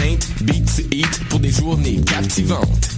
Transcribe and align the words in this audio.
paint, 0.00 0.44
beat 0.44 0.64
to 0.76 0.82
eat 0.90 1.28
pour 1.28 1.40
des 1.40 1.50
journées 1.50 2.00
captivantes. 2.00 2.88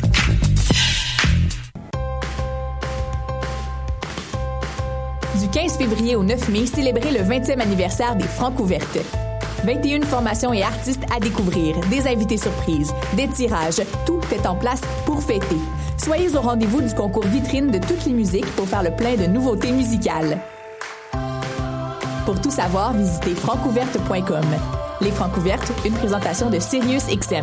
Du 5.40 5.48
15 5.48 5.78
février 5.78 6.14
au 6.14 6.22
9 6.22 6.48
mai, 6.50 6.66
célébrez 6.66 7.10
le 7.10 7.20
20e 7.20 7.60
anniversaire 7.60 8.14
des 8.14 8.28
Francs 8.28 8.58
ouvertes. 8.60 8.98
21 9.64 10.02
formations 10.02 10.52
et 10.52 10.62
artistes 10.62 11.02
à 11.14 11.18
découvrir, 11.18 11.76
des 11.90 12.06
invités 12.06 12.36
surprises, 12.36 12.92
des 13.16 13.28
tirages, 13.28 13.82
tout 14.06 14.20
est 14.32 14.46
en 14.46 14.54
place 14.54 14.80
pour 15.04 15.22
fêter. 15.22 15.58
Soyez 15.96 16.34
au 16.36 16.40
rendez-vous 16.40 16.82
du 16.82 16.94
concours 16.94 17.26
vitrine 17.26 17.70
de 17.70 17.78
toutes 17.78 18.04
les 18.06 18.12
musiques 18.12 18.50
pour 18.56 18.68
faire 18.68 18.82
le 18.82 18.90
plein 18.90 19.16
de 19.16 19.26
nouveautés 19.26 19.72
musicales. 19.72 20.38
Pour 22.26 22.40
tout 22.40 22.50
savoir, 22.50 22.92
visitez 22.94 23.34
francouverte.com. 23.34 24.81
Les 25.02 25.10
Francouvertes, 25.10 25.72
une 25.84 25.94
présentation 25.94 26.48
de 26.48 26.60
Sirius 26.60 27.06
XM. 27.06 27.42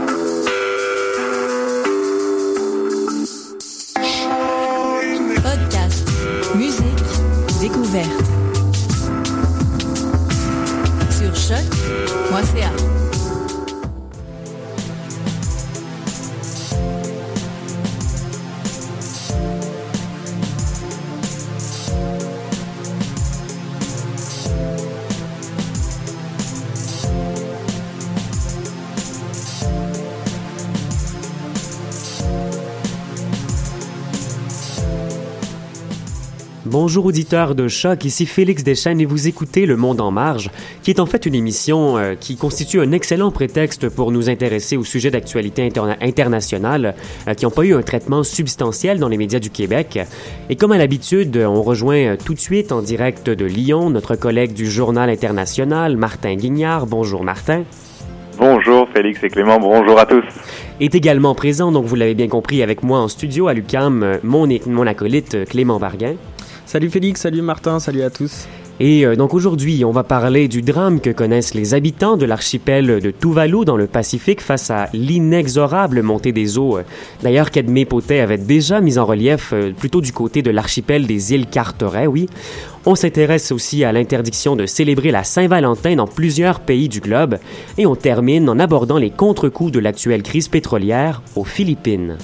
Bonjour 36.83 37.05
auditeurs 37.05 37.53
de 37.53 37.67
Choc, 37.67 38.05
ici 38.05 38.25
Félix 38.25 38.63
Deschênes 38.63 38.99
et 38.99 39.05
vous 39.05 39.27
écoutez 39.27 39.67
Le 39.67 39.77
Monde 39.77 40.01
en 40.01 40.09
Marge, 40.09 40.49
qui 40.81 40.89
est 40.89 40.99
en 40.99 41.05
fait 41.05 41.27
une 41.27 41.35
émission 41.35 41.99
euh, 41.99 42.15
qui 42.19 42.37
constitue 42.37 42.81
un 42.81 42.91
excellent 42.91 43.29
prétexte 43.29 43.87
pour 43.87 44.11
nous 44.11 44.31
intéresser 44.31 44.77
aux 44.77 44.83
sujets 44.83 45.11
d'actualité 45.11 45.63
interna 45.63 45.95
internationale 46.01 46.95
euh, 47.27 47.35
qui 47.35 47.45
n'ont 47.45 47.51
pas 47.51 47.65
eu 47.65 47.75
un 47.75 47.83
traitement 47.83 48.23
substantiel 48.23 48.97
dans 48.97 49.09
les 49.09 49.17
médias 49.17 49.37
du 49.37 49.51
Québec. 49.51 49.99
Et 50.49 50.55
comme 50.55 50.71
à 50.71 50.79
l'habitude, 50.79 51.37
on 51.37 51.61
rejoint 51.61 51.97
euh, 52.03 52.17
tout 52.17 52.33
de 52.33 52.39
suite 52.39 52.71
en 52.71 52.81
direct 52.81 53.29
de 53.29 53.45
Lyon 53.45 53.91
notre 53.91 54.15
collègue 54.15 54.53
du 54.53 54.65
Journal 54.65 55.11
international, 55.11 55.97
Martin 55.97 56.33
Guignard. 56.33 56.87
Bonjour 56.87 57.23
Martin. 57.23 57.61
Bonjour 58.39 58.89
Félix 58.91 59.23
et 59.23 59.29
Clément, 59.29 59.59
bonjour 59.59 59.99
à 59.99 60.07
tous. 60.07 60.25
Est 60.79 60.95
également 60.95 61.35
présent, 61.35 61.71
donc 61.71 61.85
vous 61.85 61.95
l'avez 61.95 62.15
bien 62.15 62.27
compris, 62.27 62.63
avec 62.63 62.81
moi 62.81 62.97
en 62.97 63.07
studio 63.07 63.47
à 63.49 63.53
l'UCAM, 63.53 64.17
mon, 64.23 64.47
mon 64.65 64.87
acolyte 64.87 65.47
Clément 65.47 65.77
Varguin. 65.77 66.15
Salut 66.71 66.89
Félix, 66.89 67.19
salut 67.19 67.41
Martin, 67.41 67.81
salut 67.81 68.01
à 68.01 68.09
tous. 68.09 68.47
Et 68.79 69.05
euh, 69.05 69.17
donc 69.17 69.33
aujourd'hui, 69.33 69.83
on 69.83 69.91
va 69.91 70.05
parler 70.05 70.47
du 70.47 70.61
drame 70.61 71.01
que 71.01 71.09
connaissent 71.09 71.53
les 71.53 71.73
habitants 71.73 72.15
de 72.15 72.25
l'archipel 72.25 73.01
de 73.01 73.11
Tuvalu 73.11 73.65
dans 73.65 73.75
le 73.75 73.87
Pacifique 73.87 74.39
face 74.39 74.71
à 74.71 74.87
l'inexorable 74.93 76.01
montée 76.01 76.31
des 76.31 76.57
eaux. 76.57 76.79
D'ailleurs, 77.23 77.51
qu'Edmé 77.51 77.83
Potet 77.83 78.21
avait 78.21 78.37
déjà 78.37 78.79
mis 78.79 78.97
en 78.97 79.05
relief 79.05 79.49
euh, 79.51 79.73
plutôt 79.73 79.99
du 79.99 80.13
côté 80.13 80.43
de 80.43 80.49
l'archipel 80.49 81.07
des 81.07 81.33
îles 81.33 81.47
Carteret, 81.47 82.07
oui. 82.07 82.29
On 82.85 82.95
s'intéresse 82.95 83.51
aussi 83.51 83.83
à 83.83 83.91
l'interdiction 83.91 84.55
de 84.55 84.65
célébrer 84.65 85.11
la 85.11 85.25
Saint-Valentin 85.25 85.97
dans 85.97 86.07
plusieurs 86.07 86.61
pays 86.61 86.87
du 86.87 87.01
globe. 87.01 87.37
Et 87.77 87.85
on 87.85 87.97
termine 87.97 88.47
en 88.47 88.59
abordant 88.59 88.97
les 88.97 89.09
contre-coups 89.09 89.73
de 89.73 89.79
l'actuelle 89.79 90.23
crise 90.23 90.47
pétrolière 90.47 91.21
aux 91.35 91.43
Philippines. 91.43 92.15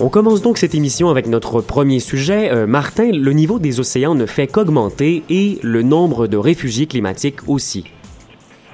On 0.00 0.10
commence 0.10 0.42
donc 0.42 0.58
cette 0.58 0.76
émission 0.76 1.08
avec 1.08 1.26
notre 1.26 1.60
premier 1.60 1.98
sujet. 1.98 2.52
Euh, 2.52 2.68
Martin, 2.68 3.10
le 3.10 3.32
niveau 3.32 3.58
des 3.58 3.80
océans 3.80 4.14
ne 4.14 4.26
fait 4.26 4.46
qu'augmenter 4.46 5.24
et 5.28 5.58
le 5.64 5.82
nombre 5.82 6.28
de 6.28 6.36
réfugiés 6.36 6.86
climatiques 6.86 7.48
aussi. 7.48 7.92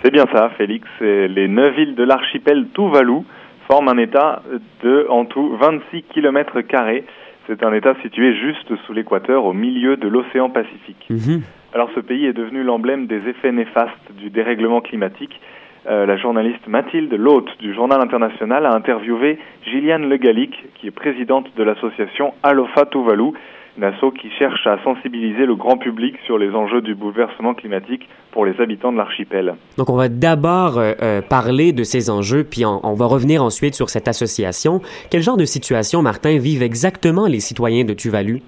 C'est 0.02 0.10
bien 0.10 0.26
ça, 0.34 0.50
Félix. 0.58 0.86
Les 1.00 1.48
neuf 1.48 1.78
îles 1.78 1.94
de 1.94 2.04
l'archipel 2.04 2.66
Tuvalu 2.74 3.22
forment 3.68 3.88
un 3.88 3.96
État 3.96 4.42
de, 4.82 5.06
en 5.08 5.24
tout, 5.24 5.56
26 5.56 6.02
km 6.12 6.60
carrés. 6.60 7.04
C'est 7.46 7.62
un 7.62 7.72
État 7.72 7.94
situé 8.02 8.36
juste 8.36 8.70
sous 8.86 8.92
l'équateur, 8.92 9.46
au 9.46 9.54
milieu 9.54 9.96
de 9.96 10.08
l'océan 10.08 10.50
Pacifique. 10.50 11.06
Mhm. 11.08 11.40
Alors 11.72 11.88
ce 11.94 12.00
pays 12.00 12.26
est 12.26 12.34
devenu 12.34 12.62
l'emblème 12.62 13.06
des 13.06 13.26
effets 13.26 13.50
néfastes 13.50 14.12
du 14.18 14.28
dérèglement 14.28 14.82
climatique. 14.82 15.40
Euh, 15.86 16.06
la 16.06 16.16
journaliste 16.16 16.66
Mathilde 16.66 17.12
Lhôte 17.12 17.50
du 17.58 17.74
Journal 17.74 18.00
International 18.00 18.64
a 18.64 18.74
interviewé 18.74 19.38
Gilliane 19.66 20.08
Legalic, 20.08 20.54
qui 20.76 20.86
est 20.86 20.90
présidente 20.90 21.46
de 21.56 21.62
l'association 21.62 22.32
Alofa 22.42 22.86
Tuvalu, 22.86 23.32
une 23.76 23.84
asso 23.84 24.12
qui 24.18 24.30
cherche 24.38 24.66
à 24.66 24.78
sensibiliser 24.82 25.46
le 25.46 25.56
grand 25.56 25.76
public 25.76 26.14
sur 26.24 26.38
les 26.38 26.50
enjeux 26.54 26.80
du 26.80 26.94
bouleversement 26.94 27.54
climatique 27.54 28.08
pour 28.30 28.46
les 28.46 28.58
habitants 28.60 28.92
de 28.92 28.96
l'archipel. 28.96 29.56
Donc 29.76 29.90
on 29.90 29.96
va 29.96 30.08
d'abord 30.08 30.78
euh, 30.78 30.92
euh, 31.02 31.20
parler 31.20 31.72
de 31.72 31.82
ces 31.82 32.08
enjeux, 32.08 32.44
puis 32.44 32.64
on, 32.64 32.80
on 32.82 32.94
va 32.94 33.06
revenir 33.06 33.42
ensuite 33.42 33.74
sur 33.74 33.90
cette 33.90 34.08
association. 34.08 34.80
Quel 35.10 35.22
genre 35.22 35.36
de 35.36 35.44
situation, 35.44 36.02
Martin, 36.02 36.38
vivent 36.38 36.62
exactement 36.62 37.26
les 37.26 37.40
citoyens 37.40 37.84
de 37.84 37.92
Tuvalu? 37.92 38.40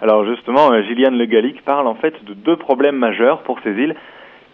Alors 0.00 0.24
justement, 0.26 0.70
euh, 0.70 0.82
Gilliane 0.82 1.16
Legalic 1.16 1.64
parle 1.64 1.86
en 1.86 1.94
fait 1.94 2.14
de 2.24 2.34
deux 2.34 2.56
problèmes 2.56 2.96
majeurs 2.96 3.42
pour 3.42 3.58
ces 3.64 3.70
îles. 3.70 3.96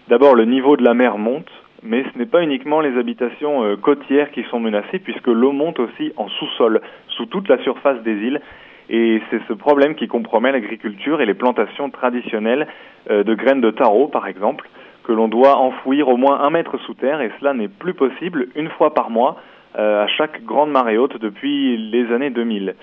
D'abord, 0.08 0.34
le 0.34 0.44
niveau 0.44 0.76
de 0.76 0.84
la 0.84 0.94
mer 0.94 1.18
monte, 1.18 1.50
mais 1.82 2.04
ce 2.12 2.18
n'est 2.18 2.26
pas 2.26 2.42
uniquement 2.42 2.80
les 2.80 2.96
habitations 2.98 3.64
euh, 3.64 3.76
côtières 3.76 4.30
qui 4.30 4.44
sont 4.44 4.60
menacées, 4.60 4.98
puisque 4.98 5.26
l'eau 5.26 5.52
monte 5.52 5.80
aussi 5.80 6.12
en 6.16 6.28
sous-sol, 6.28 6.80
sous 7.08 7.26
toute 7.26 7.48
la 7.48 7.58
surface 7.62 8.02
des 8.02 8.14
îles. 8.14 8.40
Et 8.88 9.20
c'est 9.30 9.40
ce 9.48 9.52
problème 9.52 9.94
qui 9.94 10.08
compromet 10.08 10.52
l'agriculture 10.52 11.20
et 11.20 11.26
les 11.26 11.34
plantations 11.34 11.90
traditionnelles 11.90 12.66
euh, 13.10 13.24
de 13.24 13.34
graines 13.34 13.60
de 13.60 13.70
taro, 13.70 14.08
par 14.08 14.26
exemple, 14.26 14.68
que 15.04 15.12
l'on 15.12 15.28
doit 15.28 15.56
enfouir 15.56 16.08
au 16.08 16.16
moins 16.16 16.40
un 16.40 16.50
mètre 16.50 16.78
sous 16.78 16.94
terre, 16.94 17.20
et 17.20 17.30
cela 17.40 17.54
n'est 17.54 17.68
plus 17.68 17.94
possible 17.94 18.48
une 18.54 18.68
fois 18.68 18.94
par 18.94 19.10
mois 19.10 19.40
euh, 19.76 20.04
à 20.04 20.06
chaque 20.06 20.44
grande 20.44 20.70
marée 20.70 20.98
haute 20.98 21.18
depuis 21.20 21.76
les 21.76 22.12
années 22.12 22.30
2000. 22.30 22.74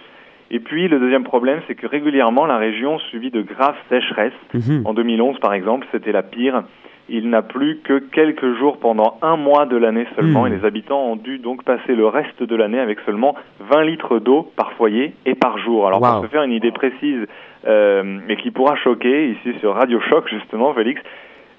Et 0.51 0.60
puis 0.60 0.88
le 0.88 1.00
deuxième 1.00 1.24
problème, 1.24 1.62
c'est 1.68 1.75
que 1.75 1.86
régulièrement 1.86 2.46
la 2.46 2.57
région 2.57 2.98
subit 3.12 3.30
de 3.30 3.42
graves 3.42 3.78
sécheresses. 3.90 4.34
Mhm. 4.54 4.81
En 4.86 4.94
2011, 4.94 5.40
par 5.40 5.54
exemple, 5.54 5.88
c'était 5.92 6.12
la 6.12 6.24
pire. 6.24 6.63
Il 7.09 7.29
n'a 7.29 7.41
plu 7.41 7.79
que 7.83 8.00
quelques 8.00 8.56
jours 8.57 8.77
pendant 8.77 9.17
un 9.21 9.35
mois 9.35 9.65
de 9.65 9.75
l'année 9.77 10.06
seulement, 10.15 10.44
Hmm. 10.44 10.47
et 10.47 10.50
les 10.57 10.65
habitants 10.65 11.03
ont 11.11 11.15
dû 11.15 11.39
donc 11.39 11.63
passer 11.63 11.95
le 11.95 12.07
reste 12.07 12.41
de 12.44 12.56
l'année 12.56 12.79
avec 12.79 13.00
seulement 13.01 13.35
20 13.59 13.83
litres 13.83 14.19
d'eau 14.19 14.51
par 14.56 14.73
foyer 14.73 15.13
et 15.25 15.35
par 15.35 15.57
jour. 15.57 15.88
Alors 15.88 16.01
Wow. 16.01 16.07
pour 16.13 16.23
se 16.23 16.27
faire 16.29 16.44
une 16.44 16.51
idée 16.51 16.71
précise, 16.71 17.25
euh, 17.67 18.03
mais 18.27 18.35
qui 18.38 18.51
pourra 18.51 18.75
choquer 18.77 19.29
ici 19.31 19.57
sur 19.59 19.73
Radio 19.75 20.00
Choc 20.09 20.27
justement, 20.29 20.73
Félix, 20.73 21.01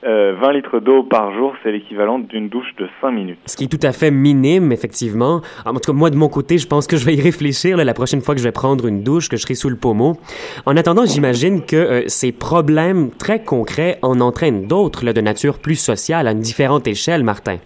20 0.02 0.52
litres 0.52 0.80
d'eau 0.80 1.02
par 1.02 1.34
jour, 1.34 1.54
c'est 1.62 1.72
l'équivalent 1.72 2.18
d'une 2.18 2.48
douche 2.48 2.74
de 2.78 2.88
5 3.00 3.10
minutes. 3.10 3.38
Ce 3.46 3.56
qui 3.56 3.64
est 3.64 3.68
tout 3.68 3.84
à 3.86 3.92
fait 3.92 4.10
minime, 4.10 4.72
effectivement. 4.72 5.42
En 5.66 5.74
tout 5.74 5.92
cas, 5.92 5.92
moi, 5.92 6.10
de 6.10 6.16
mon 6.16 6.28
côté, 6.28 6.58
je 6.58 6.66
pense 6.66 6.86
que 6.86 6.96
je 6.96 7.04
vais 7.04 7.14
y 7.14 7.20
réfléchir 7.20 7.76
la 7.76 7.94
prochaine 7.94 8.20
fois 8.20 8.34
que 8.34 8.40
je 8.40 8.44
vais 8.46 8.52
prendre 8.52 8.86
une 8.86 9.02
douche, 9.02 9.28
que 9.28 9.36
je 9.36 9.42
serai 9.42 9.54
sous 9.54 9.68
le 9.68 9.76
pommeau. 9.76 10.16
En 10.66 10.76
attendant, 10.76 11.04
j'imagine 11.04 11.64
que 11.64 12.04
ces 12.06 12.32
problèmes 12.32 13.10
très 13.10 13.42
concrets 13.42 13.98
en 14.02 14.20
entraînent 14.20 14.66
d'autres 14.66 15.04
de 15.04 15.20
nature 15.20 15.58
plus 15.58 15.76
sociale 15.76 16.28
à 16.28 16.32
une 16.32 16.40
différente 16.40 16.86
échelle, 16.86 17.24
Martin. 17.24 17.56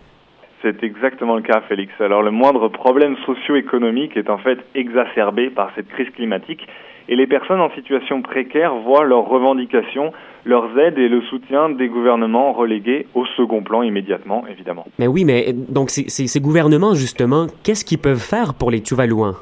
C'est 0.64 0.82
exactement 0.82 1.36
le 1.36 1.42
cas, 1.42 1.60
Félix. 1.68 1.92
Alors 2.00 2.22
le 2.22 2.30
moindre 2.30 2.68
problème 2.68 3.16
socio-économique 3.26 4.16
est 4.16 4.30
en 4.30 4.38
fait 4.38 4.58
exacerbé 4.74 5.50
par 5.50 5.70
cette 5.74 5.88
crise 5.88 6.08
climatique 6.08 6.66
et 7.06 7.16
les 7.16 7.26
personnes 7.26 7.60
en 7.60 7.70
situation 7.74 8.22
précaire 8.22 8.74
voient 8.76 9.04
leurs 9.04 9.28
revendications, 9.28 10.14
leurs 10.46 10.78
aides 10.78 10.98
et 10.98 11.08
le 11.08 11.20
soutien 11.22 11.68
des 11.68 11.88
gouvernements 11.88 12.54
relégués 12.54 13.06
au 13.12 13.26
second 13.36 13.62
plan 13.62 13.82
immédiatement, 13.82 14.46
évidemment. 14.50 14.86
Mais 14.98 15.06
oui, 15.06 15.26
mais 15.26 15.52
donc 15.52 15.90
ces, 15.90 16.40
gouvernements, 16.40 16.94
justement, 16.94 17.46
qu'est-ce 17.62 17.84
qu'ils 17.84 17.98
peuvent 17.98 18.16
faire 18.16 18.54
pour 18.54 18.70
les 18.70 18.80
Tuvaluans 18.80 19.34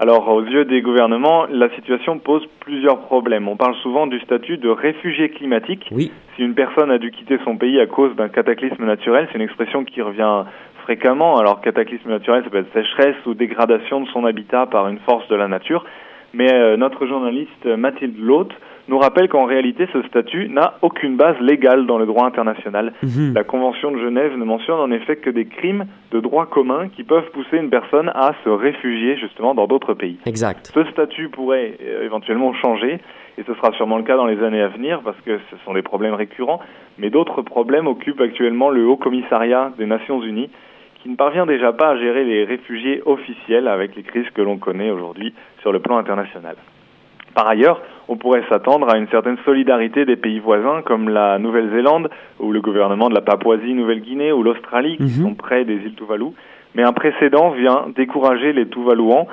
alors, 0.00 0.26
aux 0.28 0.42
yeux 0.42 0.64
des 0.64 0.80
gouvernements, 0.80 1.44
la 1.50 1.68
situation 1.74 2.18
pose 2.18 2.42
plusieurs 2.60 3.00
problèmes. 3.00 3.48
On 3.48 3.56
parle 3.56 3.74
souvent 3.82 4.06
du 4.06 4.18
statut 4.20 4.56
de 4.56 4.70
réfugié 4.70 5.28
climatique. 5.28 5.86
Oui. 5.90 6.10
Si 6.34 6.42
une 6.42 6.54
personne 6.54 6.90
a 6.90 6.96
dû 6.96 7.10
quitter 7.10 7.38
son 7.44 7.58
pays 7.58 7.78
à 7.78 7.86
cause 7.86 8.16
d'un 8.16 8.30
cataclysme 8.30 8.82
naturel, 8.86 9.28
c'est 9.30 9.36
une 9.36 9.44
expression 9.44 9.84
qui 9.84 10.00
revient 10.00 10.44
fréquemment. 10.84 11.36
Alors, 11.36 11.60
cataclysme 11.60 12.08
naturel, 12.08 12.42
ça 12.44 12.48
peut 12.48 12.60
être 12.60 12.72
sécheresse 12.72 13.16
ou 13.26 13.34
dégradation 13.34 14.00
de 14.00 14.08
son 14.08 14.24
habitat 14.24 14.64
par 14.64 14.88
une 14.88 15.00
force 15.00 15.28
de 15.28 15.36
la 15.36 15.48
nature. 15.48 15.84
Mais 16.32 16.50
euh, 16.50 16.78
notre 16.78 17.06
journaliste 17.06 17.66
Mathilde 17.66 18.18
Loth 18.18 18.54
nous 18.88 18.98
rappelle 18.98 19.28
qu'en 19.28 19.44
réalité, 19.44 19.86
ce 19.92 20.02
statut 20.02 20.48
n'a 20.48 20.74
aucune 20.82 21.16
base 21.16 21.38
légale 21.40 21.86
dans 21.86 21.98
le 21.98 22.06
droit 22.06 22.26
international. 22.26 22.92
Mhm. 23.02 23.34
La 23.34 23.44
Convention 23.44 23.90
de 23.90 23.98
Genève 23.98 24.36
ne 24.36 24.44
mentionne 24.44 24.80
en 24.80 24.90
effet 24.90 25.16
que 25.16 25.30
des 25.30 25.46
crimes 25.46 25.86
de 26.10 26.20
droit 26.20 26.46
commun 26.46 26.88
qui 26.88 27.04
peuvent 27.04 27.30
pousser 27.32 27.58
une 27.58 27.70
personne 27.70 28.10
à 28.14 28.32
se 28.44 28.48
réfugier 28.48 29.16
justement 29.16 29.54
dans 29.54 29.66
d'autres 29.66 29.94
pays. 29.94 30.18
Exact. 30.26 30.72
Ce 30.74 30.84
statut 30.90 31.28
pourrait 31.28 31.76
euh, 31.82 32.04
éventuellement 32.04 32.52
changer, 32.54 32.98
et 33.38 33.42
ce 33.46 33.54
sera 33.54 33.72
sûrement 33.72 33.98
le 33.98 34.04
cas 34.04 34.16
dans 34.16 34.26
les 34.26 34.42
années 34.42 34.62
à 34.62 34.68
venir, 34.68 35.00
parce 35.04 35.20
que 35.24 35.38
ce 35.50 35.56
sont 35.64 35.74
des 35.74 35.82
problèmes 35.82 36.14
récurrents, 36.14 36.60
mais 36.98 37.10
d'autres 37.10 37.42
problèmes 37.42 37.86
occupent 37.86 38.20
actuellement 38.20 38.70
le 38.70 38.86
Haut 38.86 38.96
Commissariat 38.96 39.72
des 39.78 39.86
Nations 39.86 40.22
Unies, 40.22 40.50
qui 41.02 41.08
ne 41.08 41.16
parvient 41.16 41.46
déjà 41.46 41.72
pas 41.72 41.90
à 41.90 41.96
gérer 41.96 42.24
les 42.24 42.44
réfugiés 42.44 43.02
officiels 43.06 43.68
avec 43.68 43.96
les 43.96 44.02
crises 44.02 44.28
que 44.34 44.42
l'on 44.42 44.58
connaît 44.58 44.90
aujourd'hui 44.90 45.32
sur 45.60 45.72
le 45.72 45.80
plan 45.80 45.96
international. 45.96 46.56
Par 47.34 47.46
ailleurs, 47.48 47.80
on 48.08 48.16
pourrait 48.16 48.42
s'attendre 48.48 48.88
à 48.92 48.98
une 48.98 49.06
certaine 49.08 49.36
solidarité 49.44 50.04
des 50.04 50.16
pays 50.16 50.40
voisins 50.40 50.82
comme 50.84 51.08
la 51.08 51.38
Nouvelle-Zélande 51.38 52.08
ou 52.40 52.50
le 52.52 52.60
gouvernement 52.60 53.08
de 53.08 53.14
la 53.14 53.20
Papouasie-Nouvelle-Guinée 53.20 54.32
ou 54.32 54.42
l'Australie 54.42 54.96
qui 54.96 55.04
Mhm. 55.04 55.22
sont 55.22 55.34
près 55.34 55.64
des 55.64 55.74
îles 55.74 55.94
Tuvalu. 55.94 56.26
Mais 56.74 56.82
un 56.82 56.92
précédent 56.92 57.50
vient 57.50 57.86
décourager 57.96 58.52
les 58.52 58.66
Tuvaluans. 58.68 59.28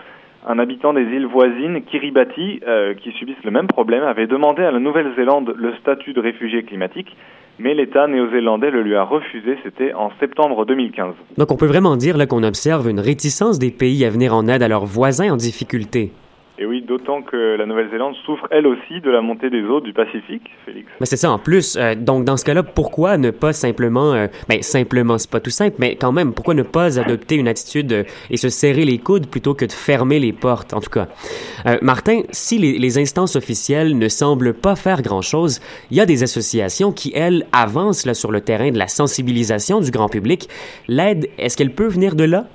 Un 0.47 0.59
habitant 0.59 0.93
des 0.93 1.01
îles 1.03 1.25
voisines, 1.25 1.81
Kiribati, 1.83 2.61
euh, 2.67 2.93
qui 2.93 3.11
subissent 3.13 3.43
le 3.43 3.51
même 3.51 3.67
problème, 3.67 4.03
avait 4.03 4.27
demandé 4.27 4.63
à 4.63 4.71
la 4.71 4.79
Nouvelle-Zélande 4.79 5.53
le 5.57 5.73
statut 5.81 6.13
de 6.13 6.21
réfugié 6.21 6.63
climatique, 6.63 7.15
mais 7.59 7.73
l'État 7.73 8.07
néo-zélandais 8.07 8.71
le 8.71 8.81
lui 8.81 8.95
a 8.95 9.03
refusé, 9.03 9.57
c'était 9.63 9.93
en 9.93 10.11
septembre 10.19 10.65
2015. 10.65 11.15
Donc 11.37 11.51
on 11.51 11.57
peut 11.57 11.65
vraiment 11.65 11.95
dire 11.97 12.15
qu'on 12.29 12.43
observe 12.43 12.87
une 12.89 12.99
réticence 12.99 13.59
des 13.59 13.71
pays 13.71 14.05
à 14.05 14.09
venir 14.09 14.33
en 14.33 14.47
aide 14.47 14.63
à 14.63 14.67
leurs 14.67 14.85
voisins 14.85 15.31
en 15.33 15.35
difficulté. 15.35 16.11
Et 16.59 16.65
oui, 16.65 16.81
d'autant 16.81 17.21
que 17.21 17.55
la 17.55 17.67
Nouvelle-Zélande 17.67 18.15
souffre 18.25 18.47
elle 18.49 18.65
aussi 18.65 18.99
de 18.99 19.11
la 19.11 19.21
montée 19.21 19.51
des 19.51 19.61
eaux 19.61 19.79
du 19.79 19.93
Pacifique, 19.93 20.41
Félix. 20.65 20.87
Mais 20.99 21.05
c'est 21.05 21.15
ça 21.15 21.29
en 21.29 21.37
plus. 21.37 21.77
euh, 21.77 21.93
donc 21.93 22.25
dans 22.25 22.35
ce 22.35 22.43
cas-là, 22.45 22.63
pourquoi 22.63 23.17
ne 23.17 23.29
pas 23.29 23.53
simplement, 23.53 24.13
euh, 24.13 24.25
ben 24.49 24.63
simplement 24.63 25.19
c'est 25.19 25.29
pas 25.29 25.39
tout 25.39 25.51
simple, 25.51 25.75
mais 25.77 25.95
quand 25.95 26.11
même, 26.11 26.33
pourquoi 26.33 26.55
ne 26.55 26.63
pas 26.63 26.99
adopter 26.99 27.35
une 27.35 27.47
attitude 27.47 27.93
euh, 27.93 28.03
et 28.31 28.37
se 28.37 28.49
serrer 28.49 28.85
les 28.85 28.97
coudes 28.97 29.27
plutôt 29.27 29.53
que 29.53 29.65
de 29.65 29.71
fermer 29.71 30.17
les 30.19 30.33
portes, 30.33 30.73
en 30.73 30.81
tout 30.81 30.89
cas? 30.89 31.07
Euh, 31.67 31.77
Martin, 31.83 32.21
si 32.31 32.57
les, 32.57 32.79
les 32.79 32.97
instances 32.97 33.35
officielles 33.35 33.95
ne 33.95 34.07
semblent 34.07 34.55
pas 34.55 34.75
faire 34.75 35.03
grand-chose, 35.03 35.59
il 35.91 35.97
y 35.97 36.01
a 36.01 36.07
des 36.07 36.23
associations 36.23 36.91
qui 36.91 37.11
elles 37.13 37.45
avancent 37.51 38.05
là 38.07 38.15
sur 38.15 38.31
le 38.31 38.41
terrain 38.41 38.71
de 38.71 38.79
la 38.79 38.87
sensibilisation 38.87 39.79
du 39.79 39.91
grand 39.91 40.09
public. 40.09 40.49
L'aide, 40.87 41.27
est-ce 41.37 41.55
qu'elle 41.55 41.75
peut 41.75 41.87
venir 41.87 42.15
de 42.15 42.23
là? 42.23 42.47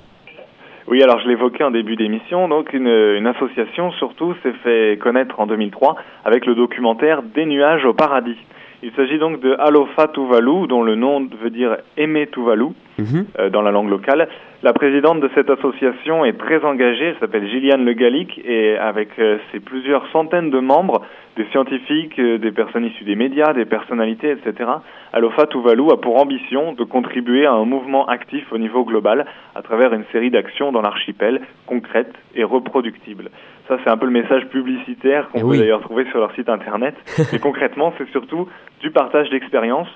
Oui, 0.87 1.01
alors 1.01 1.19
je 1.19 1.27
l'évoquais 1.29 1.63
en 1.63 1.71
début 1.71 1.95
d'émission, 1.95 2.47
donc 2.49 2.73
une, 2.73 2.87
une 2.87 3.27
association 3.27 3.91
surtout 3.93 4.35
s'est 4.43 4.53
fait 4.63 4.97
connaître 5.01 5.39
en 5.39 5.47
2003 5.47 5.95
avec 6.25 6.45
le 6.45 6.55
documentaire 6.55 7.21
Des 7.23 7.45
nuages 7.45 7.85
au 7.85 7.93
paradis. 7.93 8.37
Il 8.81 8.91
s'agit 8.91 9.17
donc 9.17 9.39
de 9.39 9.55
Alofa 9.59 10.09
Tuvalu, 10.09 10.67
dont 10.67 10.83
le 10.83 10.95
nom 10.95 11.25
veut 11.41 11.49
dire 11.49 11.77
Aimer 11.97 12.27
Tuvalu 12.27 12.65
Mhm. 12.99 13.25
euh, 13.39 13.49
dans 13.49 13.61
la 13.61 13.71
langue 13.71 13.89
locale. 13.89 14.27
La 14.63 14.71
présidente 14.71 15.19
de 15.19 15.29
cette 15.35 15.49
association 15.49 16.23
est 16.23 16.37
très 16.37 16.63
engagée, 16.63 17.07
elle 17.07 17.17
s'appelle 17.19 17.45
Gilliane 17.49 17.83
Le 17.83 17.91
Gallic, 17.91 18.39
et 18.45 18.77
avec 18.77 19.09
euh, 19.19 19.37
ses 19.51 19.59
plusieurs 19.59 20.07
centaines 20.13 20.51
de 20.51 20.59
membres, 20.59 21.01
des 21.35 21.43
scientifiques, 21.51 22.17
euh, 22.17 22.37
des 22.37 22.53
personnes 22.53 22.85
issues 22.85 23.03
des 23.03 23.17
médias, 23.17 23.51
des 23.51 23.65
personnalités, 23.65 24.31
etc., 24.31 24.69
Alofa 25.11 25.47
Tuvalu 25.47 25.91
a 25.91 25.97
pour 25.97 26.15
ambition 26.15 26.71
de 26.71 26.85
contribuer 26.85 27.45
à 27.45 27.51
un 27.51 27.65
mouvement 27.65 28.05
actif 28.07 28.53
au 28.53 28.57
niveau 28.57 28.85
global 28.85 29.25
à 29.53 29.61
travers 29.63 29.91
une 29.93 30.05
série 30.13 30.31
d'actions 30.31 30.71
dans 30.71 30.81
l'archipel, 30.81 31.41
concrètes 31.67 32.15
et 32.33 32.45
reproductibles. 32.45 33.31
Ça, 33.67 33.77
c'est 33.83 33.89
un 33.89 33.97
peu 33.97 34.05
le 34.05 34.13
message 34.13 34.47
publicitaire 34.47 35.27
qu'on 35.29 35.39
Eh 35.39 35.41
peut 35.41 35.47
oui. 35.47 35.59
d'ailleurs 35.59 35.81
trouver 35.81 36.05
sur 36.05 36.19
leur 36.19 36.33
site 36.35 36.47
internet. 36.47 36.95
Mais 37.33 37.39
concrètement, 37.39 37.93
c'est 37.97 38.09
surtout 38.11 38.47
du 38.79 38.91
partage 38.91 39.29
d'expériences 39.29 39.89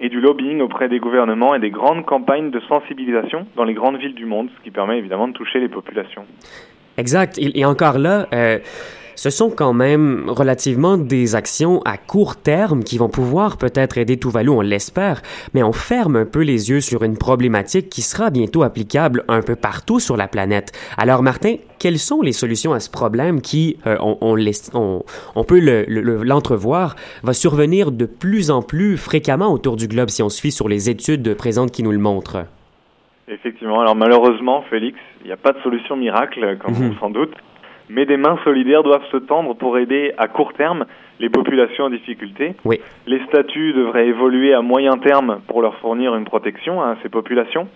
et 0.00 0.08
du 0.08 0.20
lobbying 0.20 0.60
auprès 0.60 0.88
des 0.88 0.98
gouvernements 0.98 1.54
et 1.54 1.60
des 1.60 1.70
grandes 1.70 2.04
campagnes 2.04 2.50
de 2.50 2.60
sensibilisation 2.68 3.46
dans 3.56 3.64
les 3.64 3.74
grandes 3.74 3.98
villes 3.98 4.14
du 4.14 4.26
monde, 4.26 4.48
ce 4.56 4.64
qui 4.64 4.70
permet 4.70 4.98
évidemment 4.98 5.28
de 5.28 5.32
toucher 5.32 5.60
les 5.60 5.68
populations. 5.68 6.24
Exact. 6.96 7.38
Et, 7.38 7.64
encore 7.64 7.98
là, 7.98 8.26
euh, 8.32 8.58
ce 9.20 9.30
sont 9.30 9.50
quand 9.50 9.72
même 9.72 10.26
relativement 10.28 10.96
des 10.96 11.34
actions 11.34 11.82
à 11.84 11.96
court 11.96 12.36
terme 12.36 12.84
qui 12.84 12.98
vont 12.98 13.08
pouvoir 13.08 13.56
peut-être 13.56 13.98
aider 13.98 14.16
Tuvalu, 14.16 14.48
on 14.50 14.60
l'espère, 14.60 15.22
mais 15.54 15.64
on 15.64 15.72
ferme 15.72 16.14
un 16.14 16.24
peu 16.24 16.42
les 16.42 16.70
yeux 16.70 16.80
sur 16.80 17.02
une 17.02 17.16
problématique 17.18 17.88
qui 17.88 18.02
sera 18.02 18.30
bientôt 18.30 18.62
applicable 18.62 19.24
un 19.26 19.42
peu 19.42 19.56
partout 19.56 19.98
sur 19.98 20.16
la 20.16 20.28
planète. 20.28 20.70
Alors 20.96 21.24
Martin, 21.24 21.56
quelles 21.80 21.98
sont 21.98 22.22
les 22.22 22.30
solutions 22.30 22.72
à 22.72 22.78
ce 22.78 22.88
problème 22.90 23.40
qui, 23.40 23.76
euh, 23.88 23.96
on, 23.98 24.18
on, 24.20 24.36
l'est- 24.36 24.70
on- 24.74 25.02
on 25.34 25.42
peut 25.42 25.58
le- 25.58 25.84
le- 25.88 26.22
l'entrevoir, 26.22 26.94
va 27.24 27.32
survenir 27.32 27.90
de 27.90 28.06
plus 28.06 28.52
en 28.52 28.62
plus 28.62 28.96
fréquemment 28.96 29.52
autour 29.52 29.74
du 29.74 29.88
globe 29.88 30.10
si 30.10 30.22
on 30.22 30.28
se 30.28 30.40
fie 30.40 30.52
sur 30.52 30.68
les 30.68 30.90
études 30.90 31.34
présentes 31.34 31.72
qui 31.72 31.82
nous 31.82 31.90
le 31.92 31.98
montrent? 31.98 32.44
Effectivement, 33.26 33.80
alors 33.80 33.96
malheureusement, 33.96 34.62
Félix, 34.70 34.96
il 35.22 35.26
n'y 35.26 35.32
a 35.32 35.36
pas 35.36 35.52
de 35.52 35.58
solution 35.62 35.96
miracle, 35.96 36.56
comme 36.64 36.74
Mhm. 36.74 36.94
on 36.96 37.00
s'en 37.00 37.10
doute, 37.10 37.32
mais 37.88 38.06
des 38.06 38.16
mains 38.16 38.38
solidaires 38.44 38.82
doivent 38.82 39.06
se 39.10 39.16
tendre 39.16 39.54
pour 39.54 39.78
aider 39.78 40.12
à 40.18 40.28
court 40.28 40.52
terme 40.52 40.86
les 41.20 41.28
populations 41.28 41.84
en 41.84 41.90
difficulté. 41.90 42.54
Oui. 42.64 42.80
Les 43.06 43.20
statuts 43.26 43.72
devraient 43.72 44.06
évoluer 44.06 44.54
à 44.54 44.62
moyen 44.62 44.98
terme 44.98 45.40
pour 45.46 45.62
leur 45.62 45.76
fournir 45.76 46.14
une 46.14 46.24
protection 46.24 46.82
à 46.82 46.96
ces 47.02 47.08
populations. 47.08 47.68